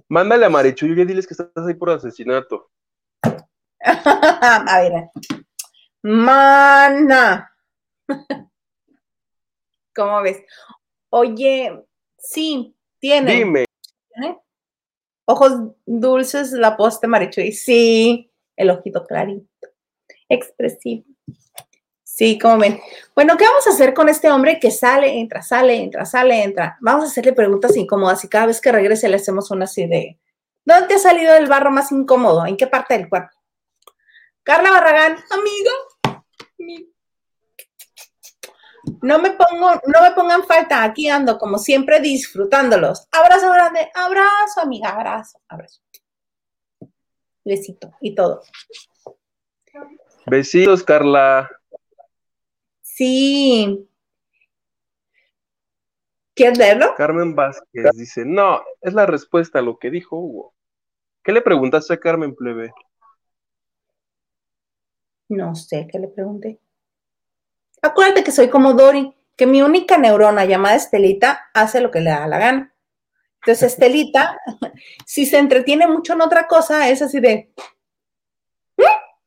[0.08, 2.70] Mándale a Marichu y diles que estás ahí por asesinato.
[3.84, 5.10] a ver,
[6.08, 7.54] Mana.
[9.94, 10.42] ¿Cómo ves?
[11.10, 11.84] Oye,
[12.18, 13.34] sí, tiene.
[13.34, 13.66] Dime.
[15.26, 19.46] Ojos dulces, la poste y Sí, el ojito clarito.
[20.30, 21.04] Expresivo.
[22.04, 22.80] Sí, como ven.
[23.14, 26.78] Bueno, ¿qué vamos a hacer con este hombre que sale, entra, sale, entra, sale, entra?
[26.80, 30.18] Vamos a hacerle preguntas incómodas y cada vez que regrese le hacemos una así de,
[30.64, 32.46] ¿dónde ha salido el barro más incómodo?
[32.46, 33.38] ¿En qué parte del cuerpo?
[34.48, 35.72] Carla Barragán, amiga.
[39.02, 43.08] No me pongo, no me pongan falta, aquí ando como siempre disfrutándolos.
[43.12, 45.82] Abrazo grande, abrazo, amiga, abrazo, abrazo.
[47.44, 48.42] Besito y todo.
[50.26, 51.50] Besitos, Carla.
[52.82, 53.88] Sí.
[56.34, 56.94] ¿Quieres leerlo?
[56.96, 60.54] Carmen Vázquez dice, no, es la respuesta a lo que dijo Hugo.
[61.24, 62.74] ¿Qué le preguntaste a Carmen Plebe?
[65.30, 66.60] No sé qué le pregunté.
[67.82, 72.10] Acuérdate que soy como Dori, que mi única neurona llamada Estelita hace lo que le
[72.10, 72.74] da la gana.
[73.42, 74.40] Entonces, Estelita,
[75.06, 77.52] si se entretiene mucho en otra cosa, es así de...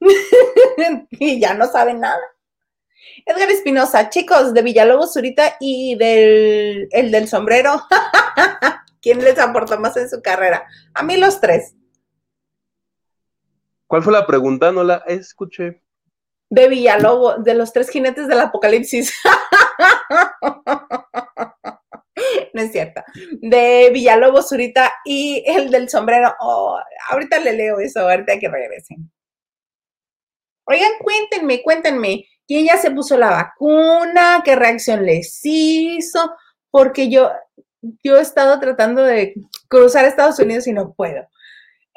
[1.11, 2.21] y ya no sabe nada.
[3.27, 7.83] Edgar Espinosa, chicos de Villalobos Zurita y del, el del sombrero.
[9.03, 10.67] ¿Quién les aportó más en su carrera?
[10.95, 11.75] A mí los tres.
[13.87, 14.73] ¿Cuál fue la pregunta?
[14.73, 15.83] No la escuché.
[16.51, 19.15] De Villalobos, de los tres jinetes del apocalipsis.
[22.53, 23.03] no es cierto.
[23.41, 26.35] De Villalobos Zurita y el del sombrero.
[26.41, 26.79] Oh,
[27.11, 29.11] ahorita le leo eso, ahorita que regresen.
[30.65, 34.43] Oigan, cuéntenme, cuéntenme, ¿quién ya se puso la vacuna?
[34.45, 36.33] ¿Qué reacción les hizo?
[36.71, 37.31] Porque yo,
[38.05, 39.35] yo he estado tratando de
[39.69, 41.27] cruzar Estados Unidos y no puedo.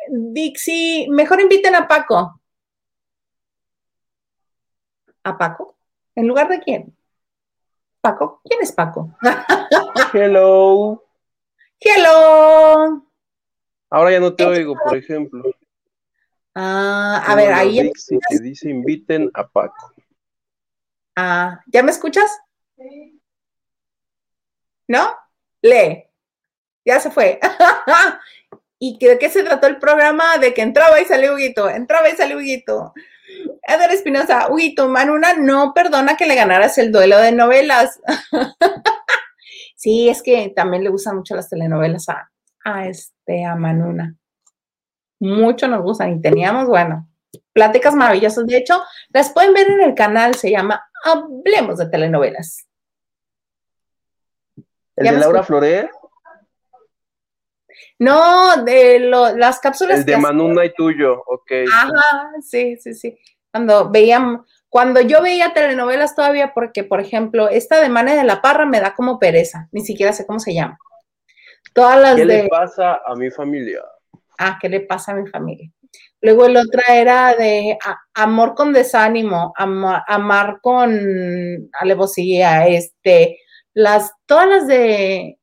[0.09, 2.41] Dixie, mejor inviten a Paco.
[5.23, 5.77] ¿A Paco?
[6.15, 6.95] ¿En lugar de quién?
[8.01, 9.15] Paco, ¿quién es Paco?
[10.13, 11.03] Hello.
[11.79, 13.07] Hello.
[13.89, 15.43] Ahora ya no te oigo, por ejemplo.
[16.55, 17.81] Ah, a ver, ahí.
[17.81, 19.93] Dixie que dice inviten a Paco.
[21.15, 22.39] Ah, ¿ya me escuchas?
[24.87, 25.15] ¿No?
[25.61, 26.05] Lee.
[26.85, 27.39] Ya se fue.
[28.79, 30.37] ¿Y de qué se trató el programa?
[30.37, 32.93] De que entraba y salió Huguito, entraba y salió Huguito.
[33.65, 37.99] Eder Espinosa, Huguito, Manuna no perdona que le ganaras el duelo de novelas.
[39.75, 42.29] sí, es que también le gustan mucho las telenovelas a,
[42.65, 44.17] a, este, a Manuna
[45.23, 47.09] mucho nos gustan y teníamos, bueno,
[47.53, 48.45] pláticas maravillosas.
[48.45, 52.67] De hecho, las pueden ver en el canal, se llama Hablemos de telenovelas.
[54.95, 55.89] ¿El de Laura Floré?
[57.97, 59.99] No, de las cápsulas.
[59.99, 61.51] El de Manuna y tuyo, ok.
[61.71, 63.17] Ajá, sí, sí, sí.
[63.53, 68.41] Cuando veíamos, cuando yo veía telenovelas todavía, porque, por ejemplo, esta de Mane de la
[68.41, 70.77] Parra me da como pereza, ni siquiera sé cómo se llama.
[71.73, 72.43] Todas las ¿Qué de...
[72.43, 73.81] le pasa a mi familia?
[74.39, 75.69] ah, ¿qué le pasa a mi familia?
[76.21, 77.77] Luego el otro era de
[78.15, 83.39] amor con desánimo, amar con alevosía, este,
[83.73, 85.37] las, todas las de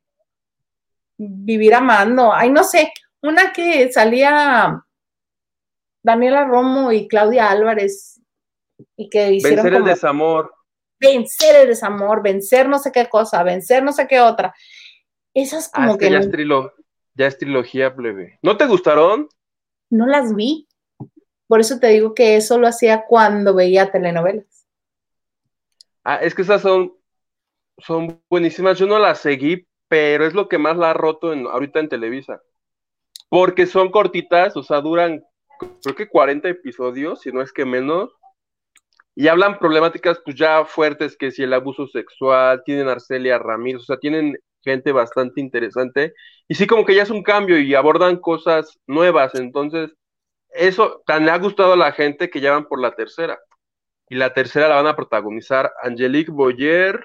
[1.16, 2.92] vivir amando, ay, no sé,
[3.22, 4.82] una que salía
[6.02, 8.20] Daniela Romo y Claudia Álvarez
[8.96, 10.54] y que hicieron Vencer el desamor.
[10.98, 14.54] Vencer el desamor, vencer no sé qué cosa, vencer no sé qué otra.
[15.32, 16.10] Esas como ah, que...
[16.10, 16.20] Ya
[17.14, 18.38] ya es trilogía plebe.
[18.42, 19.28] ¿No te gustaron?
[19.90, 20.68] No las vi.
[21.46, 24.66] Por eso te digo que eso lo hacía cuando veía telenovelas.
[26.04, 26.94] Ah, es que esas son,
[27.78, 28.78] son buenísimas.
[28.78, 31.88] Yo no las seguí, pero es lo que más la ha roto en, ahorita en
[31.88, 32.40] Televisa.
[33.28, 35.24] Porque son cortitas, o sea, duran
[35.82, 38.10] creo que 40 episodios, si no es que menos.
[39.14, 43.84] Y hablan problemáticas pues ya fuertes, que si el abuso sexual, tienen Arcelia Ramírez, o
[43.84, 46.14] sea, tienen gente bastante interesante.
[46.48, 49.34] Y sí, como que ya es un cambio y abordan cosas nuevas.
[49.34, 49.90] Entonces,
[50.50, 53.38] eso tan le ha gustado a la gente que ya van por la tercera.
[54.08, 57.04] Y la tercera la van a protagonizar Angelique Boyer,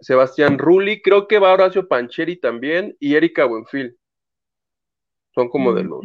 [0.00, 3.96] Sebastián Rulli, creo que va Horacio Pancheri también, y Erika Buenfil.
[5.34, 5.88] Son como de mm.
[5.88, 6.04] los.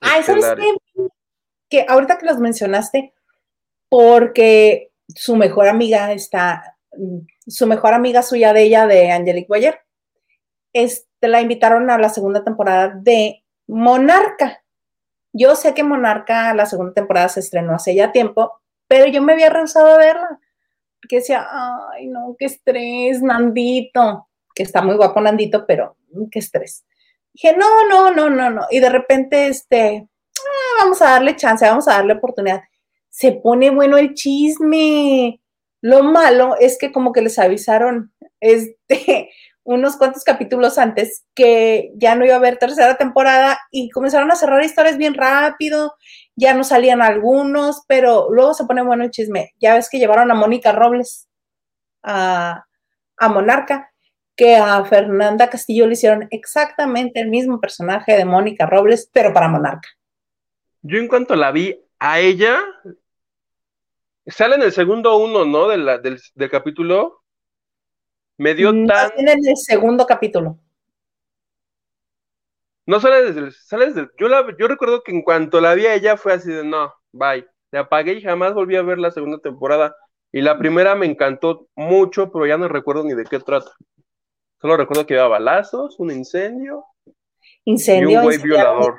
[0.00, 1.08] Ay, ¿sabes qué?
[1.68, 3.14] Que ahorita que los mencionaste,
[3.88, 6.76] porque su mejor amiga está
[7.46, 9.80] su mejor amiga suya de ella, de Angelique Boyer,
[10.72, 14.62] este, la invitaron a la segunda temporada de Monarca.
[15.32, 19.32] Yo sé que Monarca, la segunda temporada se estrenó hace ya tiempo, pero yo me
[19.32, 20.40] había rehusado a verla.
[21.00, 21.46] Porque decía,
[21.92, 25.96] ay, no, qué estrés, Nandito, que está muy guapo Nandito, pero
[26.30, 26.84] qué estrés.
[27.32, 28.66] Dije, no, no, no, no, no.
[28.70, 30.08] Y de repente, este,
[30.38, 32.62] ah, vamos a darle chance, vamos a darle oportunidad.
[33.08, 35.40] Se pone bueno el chisme.
[35.82, 39.30] Lo malo es que como que les avisaron este,
[39.64, 44.36] unos cuantos capítulos antes que ya no iba a haber tercera temporada y comenzaron a
[44.36, 45.94] cerrar historias bien rápido,
[46.36, 49.52] ya no salían algunos, pero luego se pone bueno el chisme.
[49.60, 51.28] Ya ves que llevaron a Mónica Robles
[52.02, 52.64] a,
[53.18, 53.89] a Monarca,
[54.40, 59.48] que a Fernanda Castillo le hicieron exactamente el mismo personaje de Mónica Robles, pero para
[59.48, 59.86] Monarca.
[60.80, 62.58] Yo en cuanto la vi a ella,
[64.26, 65.68] Sale en el segundo uno, ¿no?
[65.68, 65.84] del,
[66.34, 67.22] del, capítulo.
[68.38, 69.10] Me dio no tan.
[69.18, 70.58] en el segundo capítulo.
[72.86, 73.52] No sale desde el.
[73.52, 76.50] Sale desde yo, la, yo recuerdo que en cuanto la vi a ella fue así
[76.50, 77.46] de no, bye.
[77.72, 79.94] Le apagué y jamás volví a ver la segunda temporada.
[80.32, 83.72] Y la primera me encantó mucho, pero ya no recuerdo ni de qué trata.
[84.60, 86.84] Solo recuerdo que había balazos, un incendio.
[87.64, 88.10] Incendio.
[88.10, 88.98] Y un güey violador.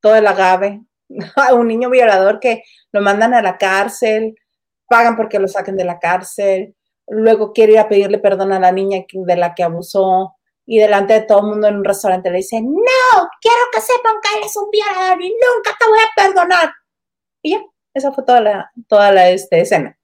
[0.00, 0.80] Todo el agave.
[1.54, 4.34] un niño violador que lo mandan a la cárcel,
[4.88, 6.74] pagan porque lo saquen de la cárcel,
[7.08, 11.14] luego quiere ir a pedirle perdón a la niña de la que abusó y delante
[11.14, 14.56] de todo el mundo en un restaurante le dice, no, quiero que sepan que eres
[14.56, 16.72] un violador y nunca te voy a perdonar.
[17.42, 17.62] Y ya,
[17.94, 19.98] esa fue toda la, toda la este, escena.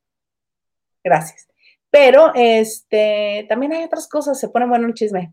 [1.04, 1.47] Gracias.
[1.90, 5.32] Pero este, también hay otras cosas, se pone bueno el chisme.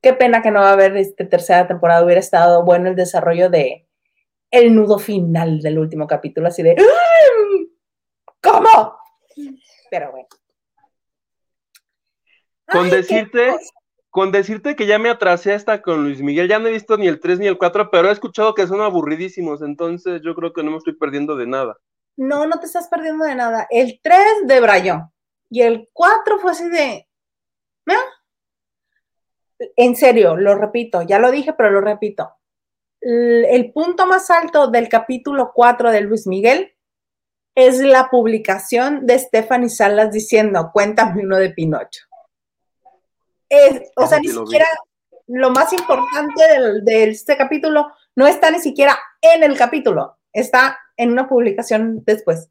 [0.00, 3.50] Qué pena que no va a haber este, tercera temporada, hubiera estado bueno el desarrollo
[3.50, 3.86] de
[4.50, 6.76] el nudo final del último capítulo, así de
[8.40, 8.96] ¿Cómo?
[9.90, 10.28] Pero bueno.
[12.66, 13.54] Con decirte,
[14.10, 17.08] con decirte que ya me atrasé hasta con Luis Miguel, ya no he visto ni
[17.08, 20.62] el 3 ni el 4, pero he escuchado que son aburridísimos, entonces yo creo que
[20.62, 21.76] no me estoy perdiendo de nada.
[22.16, 23.66] No, no te estás perdiendo de nada.
[23.70, 25.10] El 3 de Brayón
[25.50, 27.08] y el 4 fue así de...
[29.76, 32.30] En serio, lo repito, ya lo dije, pero lo repito.
[33.00, 36.74] El punto más alto del capítulo 4 de Luis Miguel
[37.54, 42.04] es la publicación de Stephanie Salas diciendo, cuéntame uno de Pinocho.
[43.96, 44.66] o sea, ni siquiera
[45.28, 46.42] lo más importante
[46.82, 52.50] de este capítulo no está ni siquiera en el capítulo, está en una publicación después.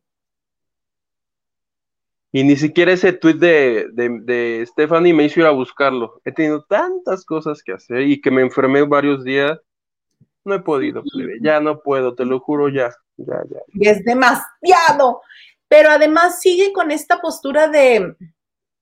[2.35, 6.19] Y ni siquiera ese tweet de, de, Stephanie me hizo ir a buscarlo.
[6.25, 9.57] He tenido tantas cosas que hacer y que me enfermé varios días.
[10.43, 11.01] No he podido,
[11.41, 13.59] ya no puedo, te lo juro ya, ya, ya.
[13.71, 15.21] Y es demasiado.
[15.69, 18.17] Pero además sigue con esta postura de,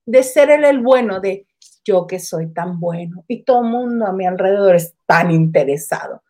[0.04, 1.46] de ser él el bueno, de
[1.84, 6.24] yo que soy tan bueno y todo el mundo a mi alrededor es tan interesado.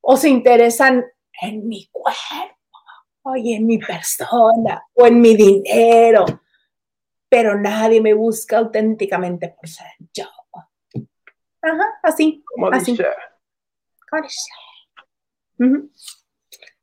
[0.00, 1.04] O se interesan
[1.42, 2.78] en mi cuerpo,
[3.20, 6.24] o en mi persona, o en mi dinero
[7.34, 10.24] pero nadie me busca auténticamente por ser yo.
[11.60, 12.44] Ajá, así.
[12.70, 12.96] así.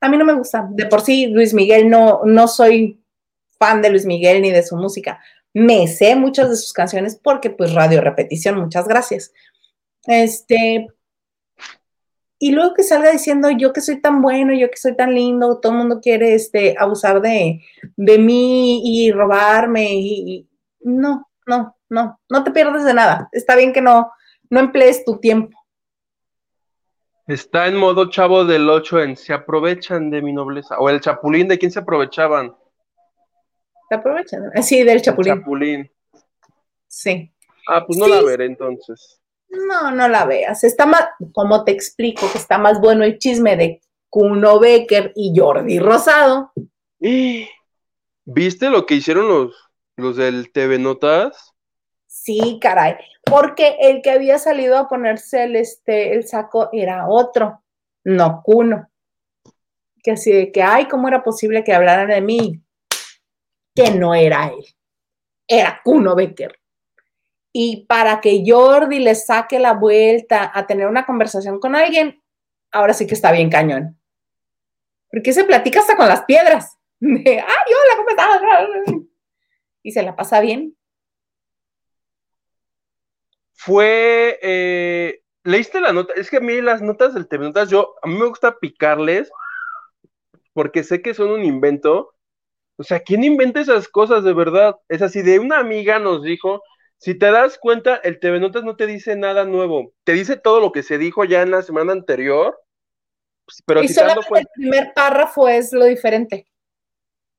[0.02, 0.68] A mí no me gusta.
[0.72, 3.02] De por sí, Luis Miguel, no, no soy
[3.58, 5.22] fan de Luis Miguel ni de su música.
[5.54, 9.32] Me sé muchas de sus canciones porque, pues, radio repetición, muchas gracias.
[10.06, 10.90] Este.
[12.44, 15.60] Y luego que salga diciendo yo que soy tan bueno, yo que soy tan lindo,
[15.60, 17.62] todo el mundo quiere este, abusar de,
[17.96, 23.30] de mí y robarme y, no, no, no, no te pierdes de nada.
[23.32, 24.12] Está bien que no,
[24.50, 25.56] no emplees tu tiempo.
[27.28, 30.80] Está en modo chavo del 8 en se aprovechan de mi nobleza.
[30.80, 32.56] O el chapulín, ¿de quién se aprovechaban?
[33.88, 34.50] Se aprovechan.
[34.64, 35.36] Sí, del chapulín.
[35.36, 35.92] chapulín.
[36.88, 37.32] Sí.
[37.68, 39.21] Ah, pues no la veré entonces.
[39.52, 40.64] No, no la veas.
[40.64, 45.38] Está más, como te explico, que está más bueno el chisme de Kuno Becker y
[45.38, 46.52] Jordi Rosado.
[48.26, 49.56] ¿Viste lo que hicieron los,
[49.98, 51.54] los del TV Notas?
[52.08, 57.64] Sí, caray, porque el que había salido a ponerse el, este, el saco era otro,
[58.04, 58.90] no Cuno.
[60.04, 62.62] Que así de que, ay, ¿cómo era posible que hablaran de mí?
[63.74, 64.66] Que no era él,
[65.48, 66.61] era Cuno Becker.
[67.54, 72.22] Y para que Jordi le saque la vuelta a tener una conversación con alguien,
[72.72, 74.00] ahora sí que está bien cañón.
[75.10, 76.78] Porque se platica hasta con las piedras.
[77.02, 78.42] Ay, hola, ¿cómo estás?
[79.84, 80.76] y se la pasa bien.
[83.54, 87.96] Fue, eh, leíste la nota, es que a mí las notas del TV Notas, yo,
[88.02, 89.32] a mí me gusta picarles
[90.54, 92.14] porque sé que son un invento.
[92.78, 94.76] O sea, ¿quién inventa esas cosas de verdad?
[94.90, 96.64] Es así, de una amiga nos dijo,
[97.02, 100.60] si te das cuenta, el TV Notas no te dice nada nuevo, te dice todo
[100.60, 102.62] lo que se dijo ya en la semana anterior,
[103.66, 106.46] pero y solamente el primer párrafo es lo diferente.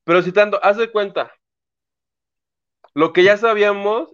[0.03, 1.33] Pero citando, haz de cuenta,
[2.93, 4.13] lo que ya sabíamos,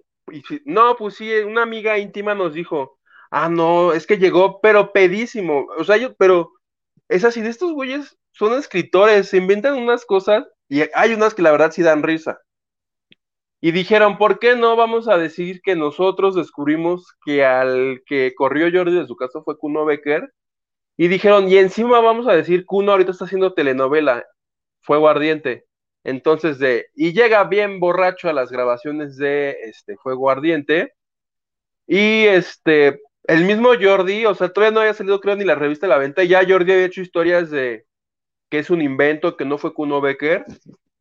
[0.67, 2.99] no, pues sí, una amiga íntima nos dijo,
[3.31, 6.53] ah, no, es que llegó, pero pedísimo, o sea, yo, pero
[7.09, 11.41] es así, de estos güeyes son escritores, se inventan unas cosas y hay unas que
[11.41, 12.39] la verdad sí dan risa.
[13.61, 18.69] Y dijeron, ¿por qué no vamos a decir que nosotros descubrimos que al que corrió
[18.73, 20.33] Jordi de su casa fue Kuno Becker?
[20.97, 24.25] Y dijeron, y encima vamos a decir, Kuno ahorita está haciendo telenovela,
[24.81, 25.67] Fuego Ardiente.
[26.05, 30.95] Entonces, de, y llega bien borracho a las grabaciones de este Fuego Ardiente.
[31.87, 35.87] Y este, el mismo Jordi, o sea, todavía no había salido, creo, ni la revista
[35.87, 36.25] de la venta.
[36.25, 37.87] Ya Jordi había hecho historias de
[38.51, 40.45] que es un invento, que no fue Kuno Becker.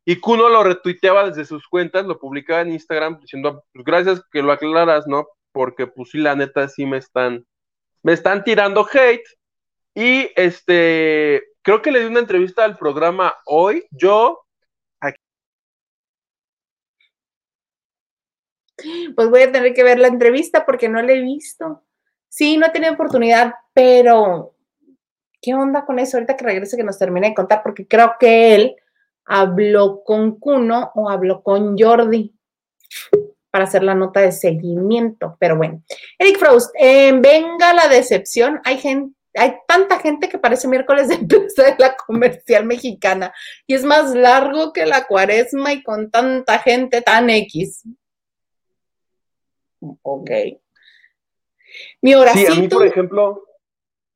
[0.08, 4.40] Y Kuno lo retuiteaba desde sus cuentas, lo publicaba en Instagram diciendo, pues gracias que
[4.40, 5.28] lo aclaras, ¿no?
[5.52, 7.44] Porque pues sí, la neta sí me están,
[8.02, 9.28] me están tirando hate.
[9.94, 13.86] Y este, creo que le di una entrevista al programa hoy.
[13.90, 14.46] Yo
[19.14, 21.84] Pues voy a tener que ver la entrevista porque no la he visto.
[22.30, 24.54] Sí, no he tenido oportunidad, pero
[25.42, 26.16] ¿qué onda con eso?
[26.16, 28.76] Ahorita que regrese que nos termine de contar, porque creo que él
[29.28, 32.34] habló con Cuno o habló con Jordi
[33.50, 35.36] para hacer la nota de seguimiento.
[35.38, 35.82] Pero bueno,
[36.18, 38.60] Eric Frost, venga la decepción.
[38.64, 43.32] Hay gente, hay tanta gente que parece miércoles de empresa de la comercial mexicana
[43.66, 47.84] y es más largo que la cuaresma y con tanta gente tan X.
[50.02, 50.30] Ok.
[52.00, 52.52] Mi oración.
[52.52, 53.44] Sí, a mí, por ejemplo,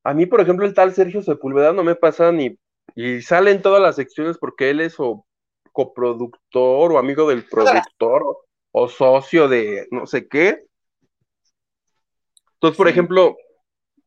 [0.02, 2.58] a mí, por ejemplo, el tal Sergio Sepúlveda no me pasa ni.
[2.94, 5.26] Y sale en todas las secciones porque él es o
[5.72, 8.38] coproductor o amigo del productor
[8.70, 10.64] o, socio de no sé qué.
[12.54, 13.36] Entonces, por ejemplo,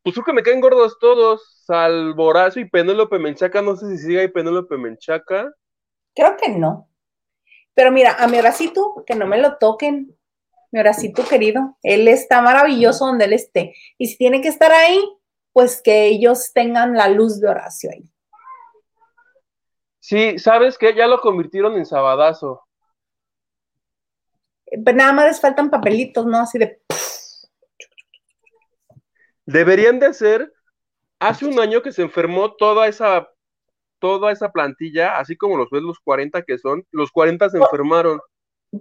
[0.04, 3.62] pues creo que me caen gordos todos, salvo Horacio y Penélope Menchaca.
[3.62, 5.52] No sé si sigue ahí Penélope Menchaca.
[6.16, 6.90] Creo que no.
[7.74, 10.16] Pero mira, a mi Horacito, que no me lo toquen.
[10.72, 13.76] Mi Horacito querido, él está maravilloso donde él esté.
[13.98, 15.00] Y si tiene que estar ahí,
[15.54, 18.04] pues que ellos tengan la luz de Horacio ahí.
[20.06, 20.94] Sí, ¿sabes qué?
[20.94, 22.64] Ya lo convirtieron en sabadazo.
[24.70, 26.42] Pero nada más les faltan papelitos, ¿no?
[26.42, 26.80] Así de...
[29.48, 30.54] Deberían de hacer,
[31.20, 33.28] hace un año que se enfermó toda esa,
[33.98, 38.20] toda esa plantilla, así como los ves los 40 que son, los 40 se enfermaron.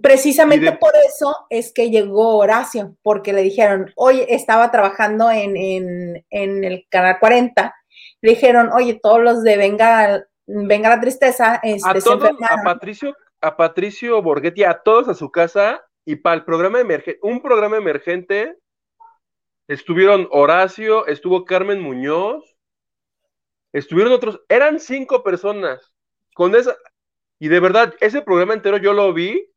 [0.03, 6.85] Precisamente por eso es que llegó Horacio, porque le dijeron, oye, estaba trabajando en, el
[6.87, 7.73] Canal 40,
[8.21, 14.21] le dijeron, oye, todos los de Venga, venga la Tristeza, este, a, Patricio, a Patricio
[14.21, 18.57] Borghetti, a todos a su casa, y para el programa emergente, un programa emergente,
[19.67, 22.55] estuvieron Horacio, estuvo Carmen Muñoz,
[23.73, 25.93] estuvieron otros, eran cinco personas,
[26.35, 26.75] con esa,
[27.39, 29.51] y de verdad, ese programa entero yo lo vi,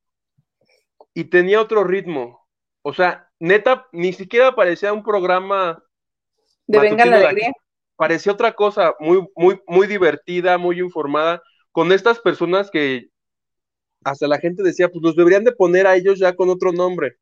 [1.15, 2.47] y tenía otro ritmo.
[2.83, 5.83] O sea, neta, ni siquiera parecía un programa
[6.67, 7.53] de Venga la Alegría.
[7.99, 11.43] Parecía otra cosa, muy, muy, muy divertida, muy informada,
[11.73, 13.09] con estas personas que
[14.05, 17.17] hasta la gente decía, pues los deberían de poner a ellos ya con otro nombre.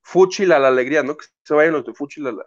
[0.00, 1.18] Fúchila la alegría, ¿no?
[1.18, 2.46] Que se vayan los de Fúchila la.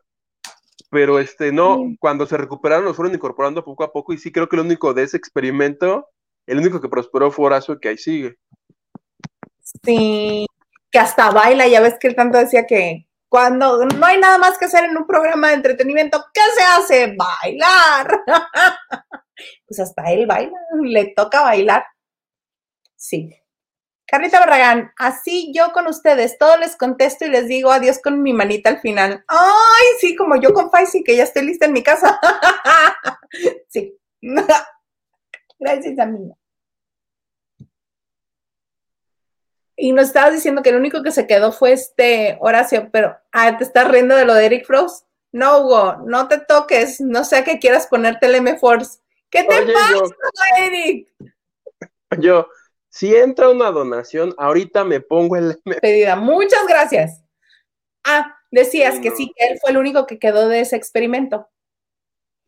[0.90, 4.50] Pero este, no, cuando se recuperaron los fueron incorporando poco a poco y sí creo
[4.50, 6.08] que el único de ese experimento,
[6.48, 8.40] el único que prosperó fue Horacio que ahí sigue.
[9.84, 10.48] Sí,
[10.90, 14.58] que hasta baila, ya ves que él tanto decía que cuando no hay nada más
[14.58, 17.16] que hacer en un programa de entretenimiento, ¿qué se hace?
[17.16, 18.20] Bailar.
[19.66, 20.52] pues hasta él baila,
[20.82, 21.86] le toca bailar.
[22.98, 23.34] Sí.
[24.06, 28.34] Carlita Barragán, así yo con ustedes, todo les contesto y les digo adiós con mi
[28.34, 29.24] manita al final.
[29.30, 32.20] Ay, sí, como yo con Faisy, que ya estoy lista en mi casa.
[33.70, 33.98] sí.
[35.58, 36.36] Gracias, amiga.
[39.84, 43.58] Y nos estabas diciendo que el único que se quedó fue este Horacio, pero ah,
[43.58, 45.08] te estás riendo de lo de Eric Frost.
[45.32, 49.00] No, Hugo, no te toques, no sé a qué quieras ponerte el M-Force.
[49.32, 51.12] ¿Qué te pasa, Eric?
[52.20, 52.48] Yo,
[52.90, 55.78] si entra una donación, ahorita me pongo el M.
[55.82, 57.24] Pedida, muchas gracias.
[58.04, 61.50] Ah, decías que sí, que él fue el único que quedó de ese experimento.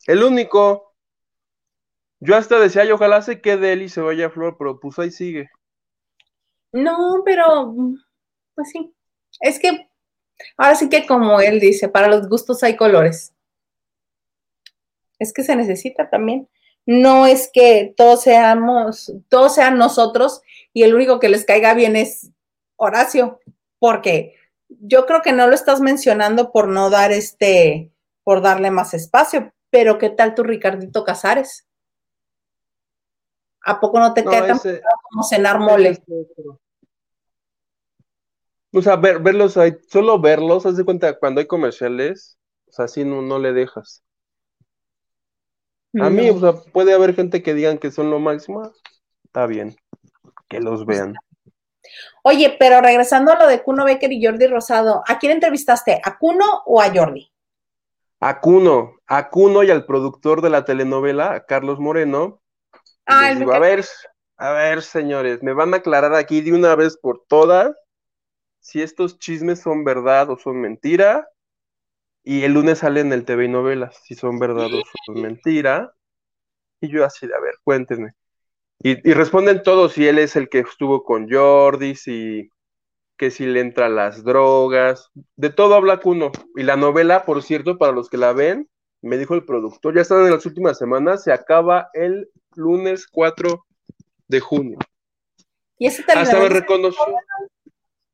[0.05, 0.93] El único.
[2.19, 4.99] Yo hasta decía, yo ojalá se quede él y se vaya a Flor, pero pues
[4.99, 5.49] ahí sigue.
[6.73, 7.73] No, pero
[8.55, 8.93] pues sí.
[9.39, 9.89] Es que
[10.57, 13.33] ahora sí que como él dice, para los gustos hay colores.
[15.19, 16.49] Es que se necesita también.
[16.85, 20.41] No es que todos seamos, todos sean nosotros
[20.73, 22.31] y el único que les caiga bien es
[22.75, 23.39] Horacio,
[23.79, 24.35] porque
[24.67, 27.91] yo creo que no lo estás mencionando por no dar este,
[28.23, 31.67] por darle más espacio, pero ¿qué tal tu Ricardito Casares?
[33.65, 34.59] ¿A poco no te queda tan
[35.09, 36.03] como cenar mole?
[38.73, 43.05] O sea, verlos ahí, solo verlos, haz de cuenta, cuando hay comerciales, o sea, así
[43.05, 44.03] no, no le dejas.
[46.01, 48.71] A mí, o sea, puede haber gente que digan que son lo máximo,
[49.25, 49.75] está bien,
[50.49, 51.13] que los vean.
[52.23, 56.01] Oye, pero regresando a lo de Cuno Becker y Jordi Rosado, ¿a quién entrevistaste?
[56.03, 57.31] ¿A Cuno o a Jordi?
[58.21, 62.41] A Cuno, a Cuno y al productor de la telenovela, a Carlos Moreno.
[63.05, 63.85] Ah, a ver,
[64.37, 67.75] a ver, señores, me van a aclarar aquí de una vez por todas
[68.63, 71.27] si estos chismes son verdad o son mentira.
[72.23, 75.93] Y el lunes sale en el TV y novelas si son verdad o son mentira.
[76.79, 78.13] Y yo así de, a ver, cuéntenme.
[78.79, 82.49] Y, responden todos si él es el que estuvo con Jordi, si
[83.17, 86.31] que si le entra las drogas, de todo habla Cuno.
[86.55, 88.69] Y la novela, por cierto, para los que la ven,
[89.01, 93.65] me dijo el productor, ya están en las últimas semanas, se acaba el lunes 4
[94.27, 94.77] de junio.
[95.77, 97.03] ¿Y eso también Hasta me reconoció.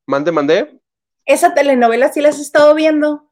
[0.09, 0.81] Mande, mande.
[1.23, 3.31] ¿Esa telenovela sí la has estado viendo?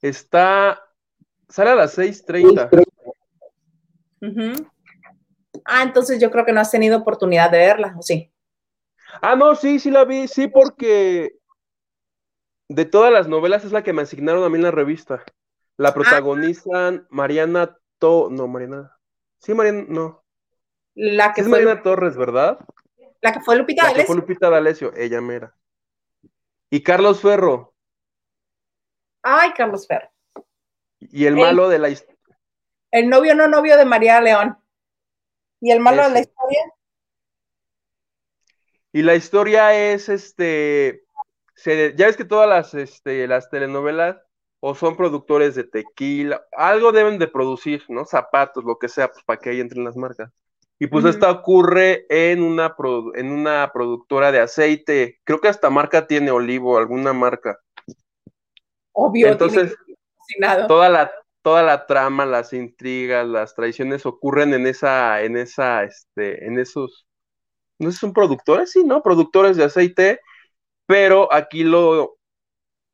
[0.00, 0.80] Está.
[1.48, 2.70] Sale a las 6:30.
[4.22, 4.70] Ujú.
[5.64, 8.32] Ah, entonces yo creo que no has tenido oportunidad de verla, ¿o sí?
[9.20, 11.36] Ah, no, sí, sí la vi, sí, porque
[12.68, 15.24] de todas las novelas es la que me asignaron a mí en la revista.
[15.76, 15.94] La Ah.
[15.94, 18.96] protagonizan Mariana To, no, Mariana.
[19.40, 20.24] Sí, Mariana, no.
[20.94, 22.60] La Sí que es Mariana Torres, ¿verdad?
[23.24, 25.56] La que fue Lupita La que fue Lupita D'Alessio, ella mera.
[26.68, 27.74] Y Carlos Ferro.
[29.22, 30.10] Ay, Carlos Ferro.
[31.00, 32.38] Y el malo de la historia.
[32.90, 34.58] El novio no novio de María León.
[35.58, 36.60] ¿Y el malo de la historia?
[38.92, 41.06] Y la historia es, este,
[41.54, 44.18] se- ya ves que todas las, este, las telenovelas
[44.60, 48.04] o son productores de tequila, algo deben de producir, ¿no?
[48.04, 50.30] Zapatos, lo que sea, pues para que ahí entren las marcas.
[50.78, 52.74] Y pues esta ocurre en una,
[53.14, 57.58] en una productora de aceite, creo que hasta marca tiene Olivo, alguna marca.
[58.92, 59.76] Obvio, Entonces,
[60.66, 66.46] toda la, toda la trama, las intrigas, las traiciones ocurren en esa, en esa, este,
[66.46, 67.06] en esos,
[67.78, 69.02] no son productores, sí, ¿no?
[69.02, 70.20] Productores de aceite,
[70.86, 72.16] pero aquí lo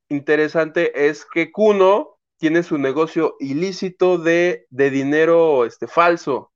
[0.09, 6.50] interesante es que Kuno tiene su negocio ilícito de, de dinero, este, falso.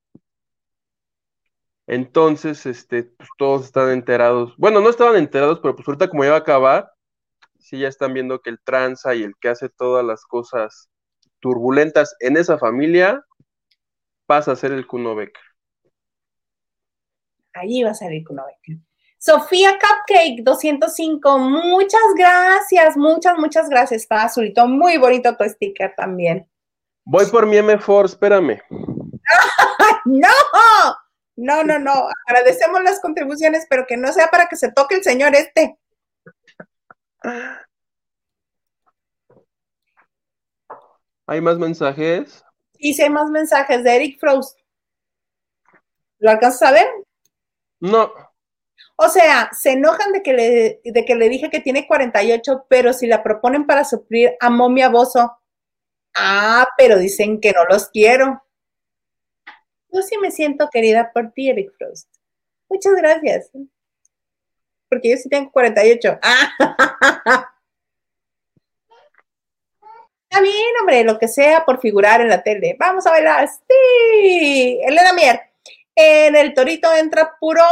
[1.87, 4.55] Entonces, este, pues todos están enterados.
[4.57, 6.91] Bueno, no estaban enterados, pero pues ahorita como ya va a acabar,
[7.59, 10.89] sí ya están viendo que el tranza y el que hace todas las cosas
[11.39, 13.23] turbulentas en esa familia
[14.25, 15.43] pasa a ser el Kuno Becker.
[17.53, 18.81] Allí va a salir con una beca.
[19.17, 24.01] Sofía Cupcake 205, muchas gracias, muchas, muchas gracias.
[24.01, 26.47] Está azulito, muy bonito tu sticker también.
[27.05, 28.61] Voy por mi M4, espérame.
[28.69, 31.04] ¡Ay, ¡No!
[31.35, 32.07] No, no, no.
[32.27, 35.77] Agradecemos las contribuciones, pero que no sea para que se toque el señor este.
[41.27, 42.43] ¿Hay más mensajes?
[42.77, 44.59] Y si hay más mensajes de Eric Frost.
[46.19, 46.87] ¿Lo alcanzas a ver?
[47.79, 48.11] No.
[48.97, 52.93] O sea, se enojan de que le, de que le dije que tiene 48, pero
[52.93, 55.37] si la proponen para suplir a Momia Bozo.
[56.15, 58.44] Ah, pero dicen que no los quiero.
[59.95, 62.09] Yo sí me siento querida por ti, Eric Frost.
[62.67, 63.49] Muchas gracias.
[64.89, 66.19] Porque yo sí tengo 48.
[66.21, 66.51] Ah.
[70.29, 72.75] Está bien, hombre, lo que sea por figurar en la tele.
[72.77, 73.47] Vamos a bailar.
[73.47, 74.81] Sí.
[74.85, 75.39] Elena Mier.
[75.95, 77.63] En el torito entra puro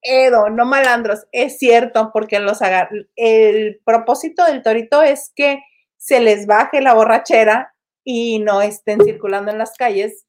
[0.00, 1.26] Edo, no malandros.
[1.30, 5.62] Es cierto, porque los agar el propósito del torito es que
[5.98, 10.24] se les baje la borrachera y no estén circulando en las calles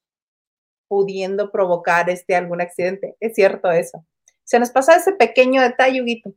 [0.91, 3.15] pudiendo provocar este algún accidente.
[3.21, 4.05] Es cierto eso.
[4.43, 6.33] Se nos pasa ese pequeño detalle, Huguito,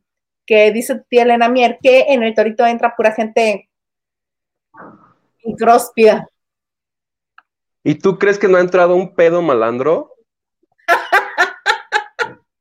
[0.47, 3.68] que dice tía Elena Mier, que en el torito entra pura gente
[5.43, 6.28] incróspida.
[7.82, 10.14] ¿Y tú crees que no ha entrado un pedo malandro?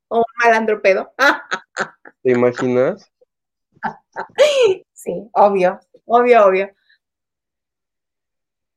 [0.07, 1.13] O un malandro pedo.
[2.23, 3.07] ¿Te imaginas?
[4.93, 6.73] Sí, obvio, obvio, obvio.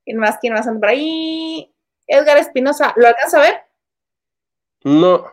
[0.05, 0.37] ¿Quién más?
[0.39, 1.73] ¿Quién más anda por ahí?
[2.07, 3.61] Edgar Espinosa, ¿lo alcanza a ver?
[4.85, 5.25] No.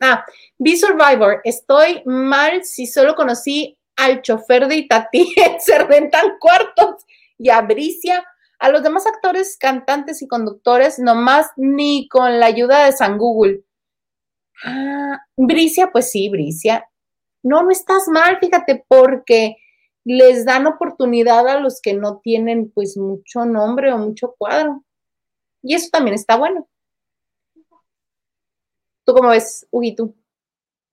[0.00, 0.24] Ah,
[0.58, 7.04] Be Survivor, estoy mal si solo conocí al chofer de Itatí, se rentan cuartos
[7.38, 8.24] y a Bricia,
[8.58, 13.64] a los demás actores, cantantes y conductores, nomás ni con la ayuda de San Google.
[14.64, 16.88] Ah, Bricia, pues sí, Bricia.
[17.42, 19.56] No, no estás mal, fíjate, porque
[20.04, 24.84] les dan oportunidad a los que no tienen pues mucho nombre o mucho cuadro.
[25.62, 26.68] Y eso también está bueno.
[29.04, 30.14] ¿Tú cómo ves, Huguito?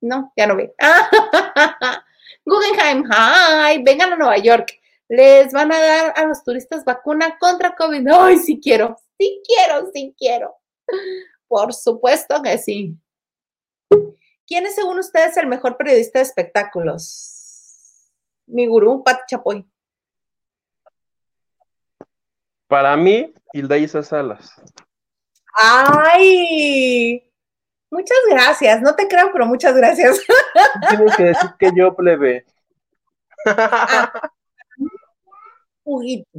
[0.02, 0.74] No, ya no ve.
[2.46, 4.72] Guggenheim, hi, vengan a Nueva York.
[5.08, 8.08] Les van a dar a los turistas vacuna contra COVID.
[8.12, 10.56] Ay, sí quiero, sí quiero, sí quiero.
[11.48, 12.96] Por supuesto que sí.
[14.46, 18.12] ¿Quién es, según ustedes, el mejor periodista de espectáculos?
[18.48, 19.66] Mi gurú, Pat Chapoy.
[22.68, 24.54] Para mí, Hilda Isa Salas.
[25.56, 27.24] ¡Ay!
[27.92, 28.82] Muchas gracias.
[28.82, 30.22] No te creo, pero muchas gracias.
[30.90, 32.46] Tienes que decir que yo plebe.
[33.46, 34.12] Ah,
[35.84, 36.30] Huguito.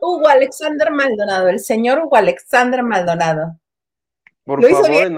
[0.00, 3.56] Hugo Alexander Maldonado, el señor Hugo Alexander Maldonado.
[4.44, 5.16] Por Lo hizo favor, bien.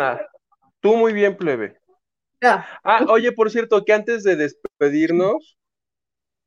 [0.80, 1.78] Tú muy bien, plebe.
[2.42, 5.56] Ah, Ah, oye, por cierto, que antes de despedirnos,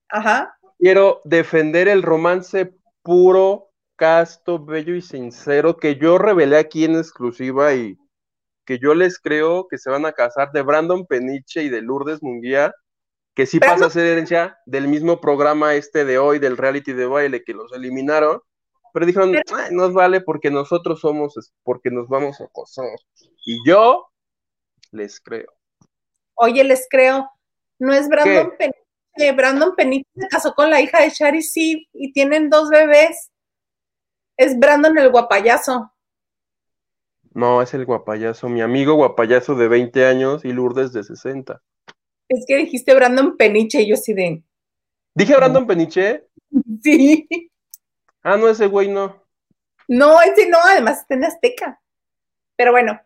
[0.10, 0.56] ajá.
[0.78, 2.72] quiero defender el romance
[3.02, 3.67] puro,
[3.98, 7.98] casto, bello y sincero que yo revelé aquí en exclusiva y
[8.66, 12.22] que yo les creo que se van a casar de Brandon Peniche y de Lourdes
[12.22, 12.74] Munguía,
[13.34, 17.06] que sí pasa a ser herencia del mismo programa este de hoy, del reality de
[17.06, 18.42] baile, que los eliminaron,
[18.94, 19.36] pero dijeron,
[19.72, 22.98] nos vale porque nosotros somos, porque nos vamos a casar.
[23.46, 24.08] Y yo
[24.92, 25.52] les creo.
[26.36, 27.30] Oye, les creo,
[27.80, 32.12] no es Brandon Peniche, Brandon Peniche se casó con la hija de Shari Siv y
[32.12, 33.32] tienen dos bebés.
[34.38, 35.92] Es Brandon el guapayazo.
[37.34, 41.62] No, es el guapayazo, mi amigo guapayazo de 20 años y Lourdes de 60.
[42.30, 44.44] Es que dijiste Brandon Peniche y yo sí de.
[45.14, 46.24] ¿Dije Brandon Peniche?
[46.82, 47.28] Sí.
[48.24, 49.22] Ah, no, ese güey no.
[49.88, 51.82] No, ese no, además está en Azteca.
[52.56, 53.00] Pero bueno,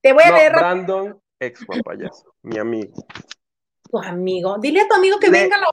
[0.00, 0.52] te voy a leer.
[0.52, 2.94] Brandon, ex guapayazo, mi amigo.
[3.90, 4.58] Tu amigo.
[4.58, 5.66] Dile a tu amigo que venga a la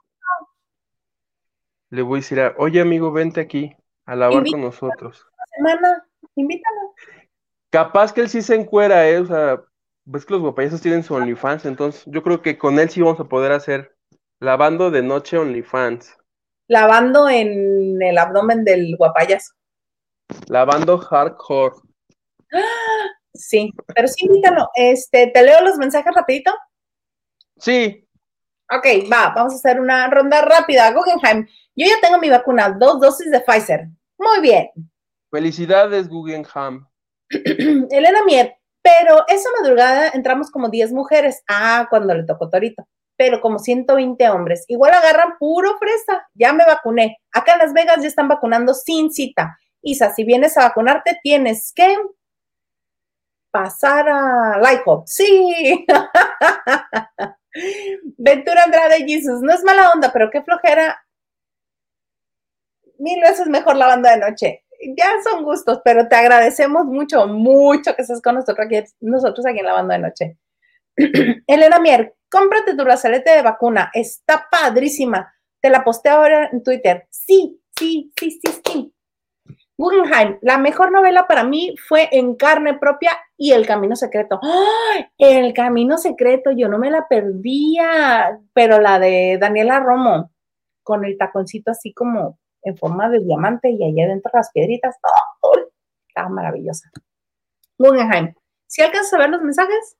[1.89, 3.75] Le voy a decir, oye amigo, vente aquí
[4.05, 5.25] a lavar con nosotros.
[5.57, 6.05] Semana,
[6.35, 6.93] invítalo.
[7.69, 9.19] Capaz que él sí se encuera, ¿eh?
[9.19, 9.61] O sea,
[10.05, 13.19] ves que los guapayazos tienen su OnlyFans, entonces yo creo que con él sí vamos
[13.19, 13.95] a poder hacer
[14.39, 16.17] lavando de noche OnlyFans.
[16.67, 19.53] Lavando en el abdomen del guapayazo.
[20.47, 21.75] Lavando hardcore.
[23.33, 24.69] Sí, pero sí, invítalo.
[24.75, 26.53] Este, ¿te leo los mensajes rapidito?
[27.57, 28.07] Sí.
[28.73, 30.91] Ok, va, vamos a hacer una ronda rápida.
[30.91, 31.45] Guggenheim,
[31.75, 33.87] yo ya tengo mi vacuna, dos dosis de Pfizer.
[34.17, 34.69] Muy bien.
[35.29, 36.85] Felicidades, Guggenheim.
[37.29, 41.43] Elena Mier, pero esa madrugada entramos como 10 mujeres.
[41.49, 42.87] Ah, cuando le tocó Torito.
[43.17, 44.63] Pero como 120 hombres.
[44.69, 46.27] Igual agarran puro fresa.
[46.33, 47.17] Ya me vacuné.
[47.33, 49.57] Acá en Las Vegas ya están vacunando sin cita.
[49.81, 51.97] Isa, si vienes a vacunarte, tienes que
[53.51, 55.03] pasar a Lighthope.
[55.07, 55.85] Sí.
[58.17, 59.41] Ventura Andrade Jesus.
[59.41, 61.05] No es mala onda, pero qué flojera.
[62.97, 64.63] Mil veces mejor la banda de noche
[64.97, 69.59] ya son gustos, pero te agradecemos mucho, mucho que estés con nosotros aquí, nosotros aquí
[69.59, 70.37] en la banda de noche.
[71.47, 75.33] Elena Mier, cómprate tu brazalete de vacuna, está padrísima.
[75.61, 77.07] Te la posté ahora en Twitter.
[77.09, 78.93] Sí, sí, sí, sí, sí.
[79.81, 84.39] Guggenheim, la mejor novela para mí fue En carne propia y El Camino Secreto.
[85.17, 90.31] El Camino Secreto, yo no me la perdía, pero la de Daniela Romo,
[90.83, 94.95] con el taconcito así como en forma de diamante y allá dentro las piedritas.
[95.39, 95.57] ¡Oh!
[96.07, 96.91] Estaba maravillosa.
[97.79, 98.35] Guggenheim.
[98.67, 99.97] ¿Si alcanzas a ver los mensajes?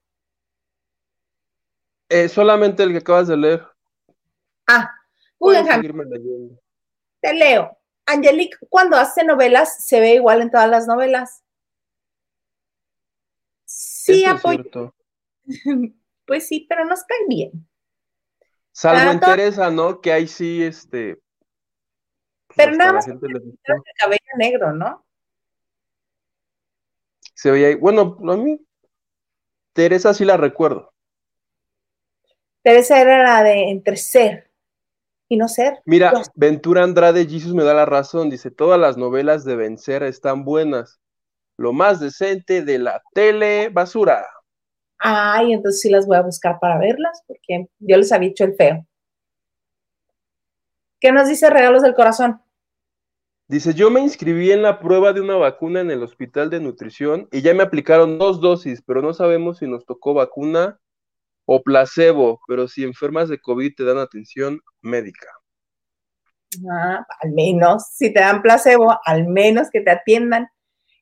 [2.07, 3.67] Eh, solamente el que acabas de leer.
[4.67, 4.91] Ah,
[5.39, 5.81] Guggenheim.
[7.19, 7.80] Te leo.
[8.05, 11.43] Angelique, cuando hace novelas, se ve igual en todas las novelas.
[13.65, 14.93] Sí, apoyo.
[16.25, 17.67] pues sí, pero nos cae bien.
[18.71, 20.01] Salvo en Teresa, ¿no?
[20.01, 21.21] Que ahí sí, este,
[22.55, 23.19] pero nada más el
[23.97, 25.05] cabello negro, ¿no?
[27.33, 27.75] Se veía ahí.
[27.75, 28.59] Bueno, a mí,
[29.73, 30.93] Teresa sí la recuerdo.
[32.61, 34.50] Teresa era la de entre ser
[35.31, 35.79] y no ser.
[35.85, 38.29] Mira, Ventura Andrade Jesus me da la razón.
[38.29, 40.99] Dice: todas las novelas de vencer están buenas.
[41.55, 44.25] Lo más decente de la tele basura.
[44.97, 48.55] Ay, entonces sí las voy a buscar para verlas, porque yo les había dicho el
[48.55, 48.85] feo.
[50.99, 52.41] ¿Qué nos dice Regalos del Corazón?
[53.47, 57.29] Dice, yo me inscribí en la prueba de una vacuna en el hospital de nutrición
[57.31, 60.80] y ya me aplicaron dos dosis, pero no sabemos si nos tocó vacuna
[61.53, 65.27] o placebo, pero si enfermas de COVID te dan atención médica.
[66.71, 70.47] Ah, al menos, si te dan placebo, al menos que te atiendan.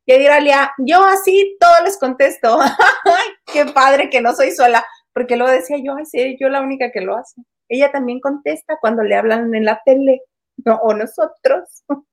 [0.08, 2.58] Y Alia, yo así todo les contesto.
[3.54, 6.92] Qué padre que no soy sola, porque lo decía yo, ay, sí, yo la única
[6.92, 7.40] que lo hace.
[7.68, 10.24] Ella también contesta cuando le hablan en la tele,
[10.66, 11.84] no, o nosotros.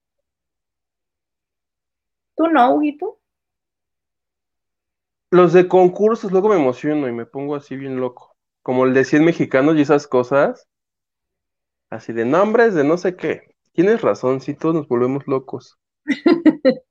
[2.36, 3.18] ¿Tú no, Huguito?
[5.30, 8.36] Los de concursos, luego me emociono y me pongo así bien loco.
[8.62, 10.68] Como el de 100 mexicanos y esas cosas.
[11.90, 13.54] Así de nombres de no sé qué.
[13.72, 15.78] Tienes razón, sí, todos nos volvemos locos.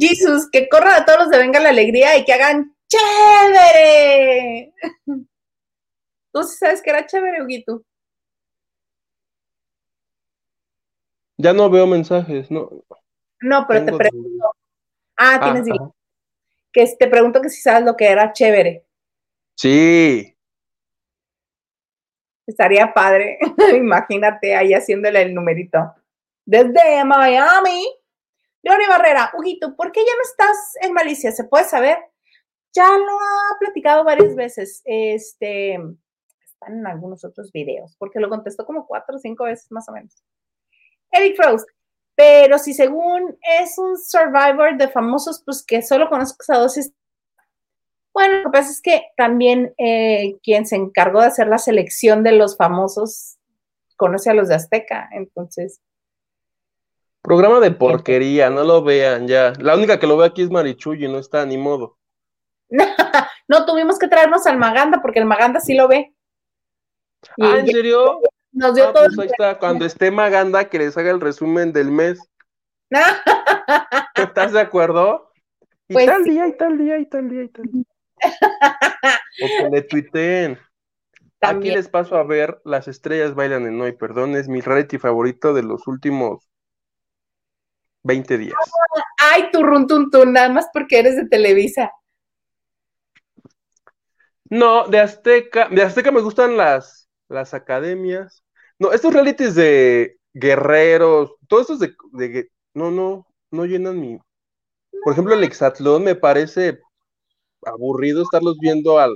[0.00, 4.72] Jesús, que corran a todos los de Venga la Alegría y que hagan chévere.
[6.32, 7.82] ¿Tú sí sabes que era chévere, Huguito?
[11.36, 12.84] Ya no veo mensajes, no.
[13.40, 14.50] No, pero te pregunto.
[15.16, 15.66] Ah, tienes
[16.72, 18.86] Que te pregunto que si sabes lo que era chévere.
[19.56, 20.36] Sí.
[22.46, 23.38] Estaría padre.
[23.76, 25.94] Imagínate ahí haciéndole el numerito.
[26.44, 27.86] Desde Miami.
[28.62, 31.30] Gloria Barrera, Huguito, ¿por qué ya no estás en Malicia?
[31.30, 31.98] ¿Se puede saber?
[32.74, 34.82] Ya lo ha platicado varias veces.
[34.84, 35.74] Este,
[36.44, 39.92] están en algunos otros videos, porque lo contestó como cuatro o cinco veces más o
[39.92, 40.22] menos.
[41.12, 41.68] Eric Frost,
[42.18, 46.92] pero si según es un survivor de famosos, pues que solo conozco a dosis,
[48.12, 52.24] Bueno, lo que pasa es que también eh, quien se encargó de hacer la selección
[52.24, 53.36] de los famosos
[53.96, 55.80] conoce a los de Azteca, entonces.
[57.22, 59.52] Programa de porquería, no lo vean ya.
[59.60, 61.98] La única que lo ve aquí es Marichuy y no está ni modo.
[63.48, 66.12] no, tuvimos que traernos al Maganda porque el Maganda sí lo ve.
[67.40, 68.18] ah, ¿en serio?
[68.52, 69.04] Nos dio ah, todo.
[69.04, 72.20] Pues ahí está, cuando esté Maganda, que les haga el resumen del mes.
[74.14, 75.32] ¿Estás de acuerdo?
[75.88, 77.84] Y pues tal día, y tal día, y tal día, y tal día.
[79.42, 80.58] o que le tuiteen.
[81.40, 85.54] Aquí les paso a ver Las estrellas bailan en hoy, perdón, es mi reality favorito
[85.54, 86.48] de los últimos
[88.02, 88.56] 20 días.
[89.18, 91.92] Ay, tu runtuntun, nada más porque eres de Televisa.
[94.50, 96.97] No, de Azteca, de Azteca me gustan las,
[97.28, 98.44] las academias.
[98.78, 104.18] No, estos realities de guerreros, todos estos de, de no, no, no llenan mi.
[105.04, 106.80] Por ejemplo, el Exatlón me parece
[107.64, 109.08] aburrido estarlos viendo a,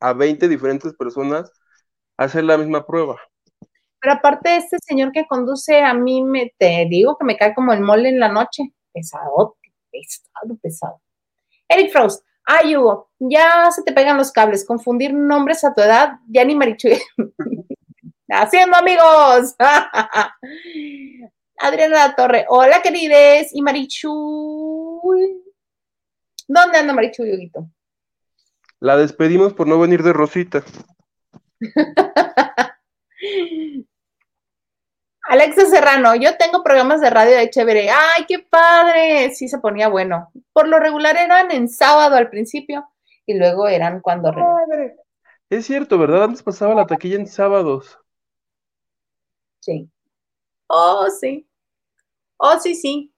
[0.00, 1.52] a 20 diferentes personas
[2.16, 3.16] hacer la misma prueba.
[4.00, 7.72] Pero aparte, este señor que conduce, a mí me te digo que me cae como
[7.72, 8.72] el mole en la noche.
[8.92, 9.56] Pesado,
[9.90, 11.00] pesado, pesado.
[11.68, 14.64] Eric Frost, ay Hugo, ya se te pegan los cables.
[14.64, 16.88] Confundir nombres a tu edad, ya ni Marichu.
[18.30, 19.56] Haciendo amigos.
[21.58, 23.50] Adriana La Torre, hola querides.
[23.52, 25.02] Y Marichu.
[26.46, 27.68] ¿Dónde anda Marichu, Yuguito?
[28.78, 30.62] La despedimos por no venir de Rosita.
[35.22, 37.90] Alexa Serrano, yo tengo programas de radio de chévere.
[37.90, 39.32] ¡Ay, qué padre!
[39.34, 40.32] Sí se ponía bueno.
[40.52, 42.88] Por lo regular eran en sábado al principio
[43.26, 44.32] y luego eran cuando...
[45.50, 46.24] Es cierto, ¿verdad?
[46.24, 48.00] Antes pasaba la taquilla en sábados.
[49.60, 49.90] Sí.
[50.66, 51.46] Oh, sí.
[52.38, 53.12] Oh, sí, sí.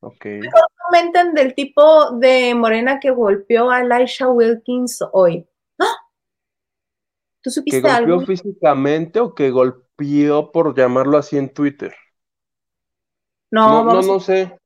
[0.00, 0.26] Ok.
[0.84, 5.48] Comenten del tipo de morena que golpeó a Elisha Wilkins hoy.
[5.78, 5.96] ¡Ah!
[7.40, 11.94] ¿Tú supiste ¿Que golpeó físicamente o que golpeó por llamarlo así en Twitter?
[13.50, 14.58] No, no, no, sé.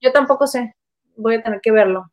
[0.00, 0.74] Yo tampoco sé.
[1.16, 2.10] Voy a tener que verlo.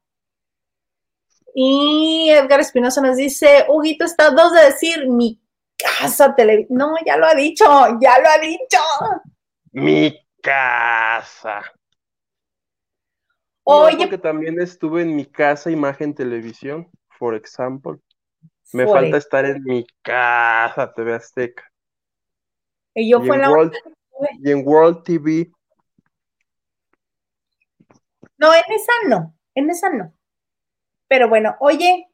[1.56, 5.42] Y Edgar Espinosa nos dice, Huguito está dos de decir mi
[5.80, 6.78] casa televisión.
[6.78, 7.66] No, ya lo ha dicho,
[8.02, 8.80] ya lo ha dicho.
[9.72, 11.64] Mi casa.
[13.64, 14.10] Oye.
[14.10, 16.90] que también estuve en mi casa imagen televisión,
[17.20, 18.00] por ejemplo.
[18.74, 21.64] Me falta estar en mi casa, TV Azteca.
[22.94, 23.74] Y yo fue en la World,
[24.44, 25.52] y en World TV.
[28.38, 30.14] No, en esa no, en esa no.
[31.08, 32.08] Pero bueno, oye,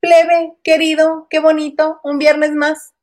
[0.00, 2.94] plebe, querido, qué bonito, un viernes más.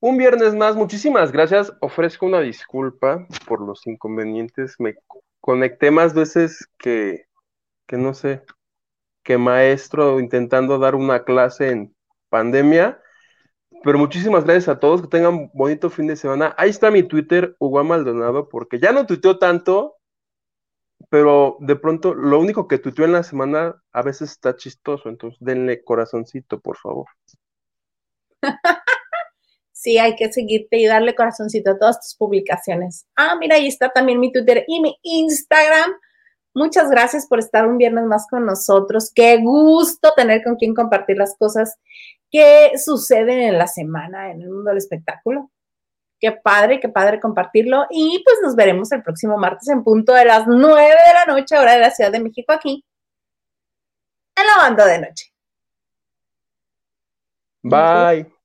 [0.00, 1.72] Un viernes más, muchísimas gracias.
[1.80, 4.76] Ofrezco una disculpa por los inconvenientes.
[4.78, 4.96] Me
[5.40, 7.26] conecté más veces que,
[7.86, 8.42] que no sé,
[9.22, 11.94] que maestro intentando dar una clase en
[12.30, 13.00] pandemia.
[13.82, 16.54] Pero muchísimas gracias a todos, que tengan bonito fin de semana.
[16.58, 19.96] Ahí está mi Twitter, Hugo Maldonado, porque ya no tuiteo tanto,
[21.10, 25.38] pero de pronto lo único que tuiteo en la semana a veces está chistoso, entonces
[25.40, 27.06] denle corazoncito, por favor.
[29.80, 33.06] Sí, hay que seguirte y darle corazoncito a todas tus publicaciones.
[33.16, 35.92] Ah, mira, ahí está también mi Twitter y mi Instagram.
[36.52, 39.10] Muchas gracias por estar un viernes más con nosotros.
[39.14, 41.78] Qué gusto tener con quien compartir las cosas
[42.30, 45.50] que suceden en la semana en el mundo del espectáculo.
[46.20, 47.86] Qué padre, qué padre compartirlo.
[47.88, 51.56] Y pues nos veremos el próximo martes en punto de las 9 de la noche,
[51.56, 52.84] hora de la Ciudad de México, aquí
[54.36, 55.32] en la banda de noche.
[57.62, 58.39] Bye.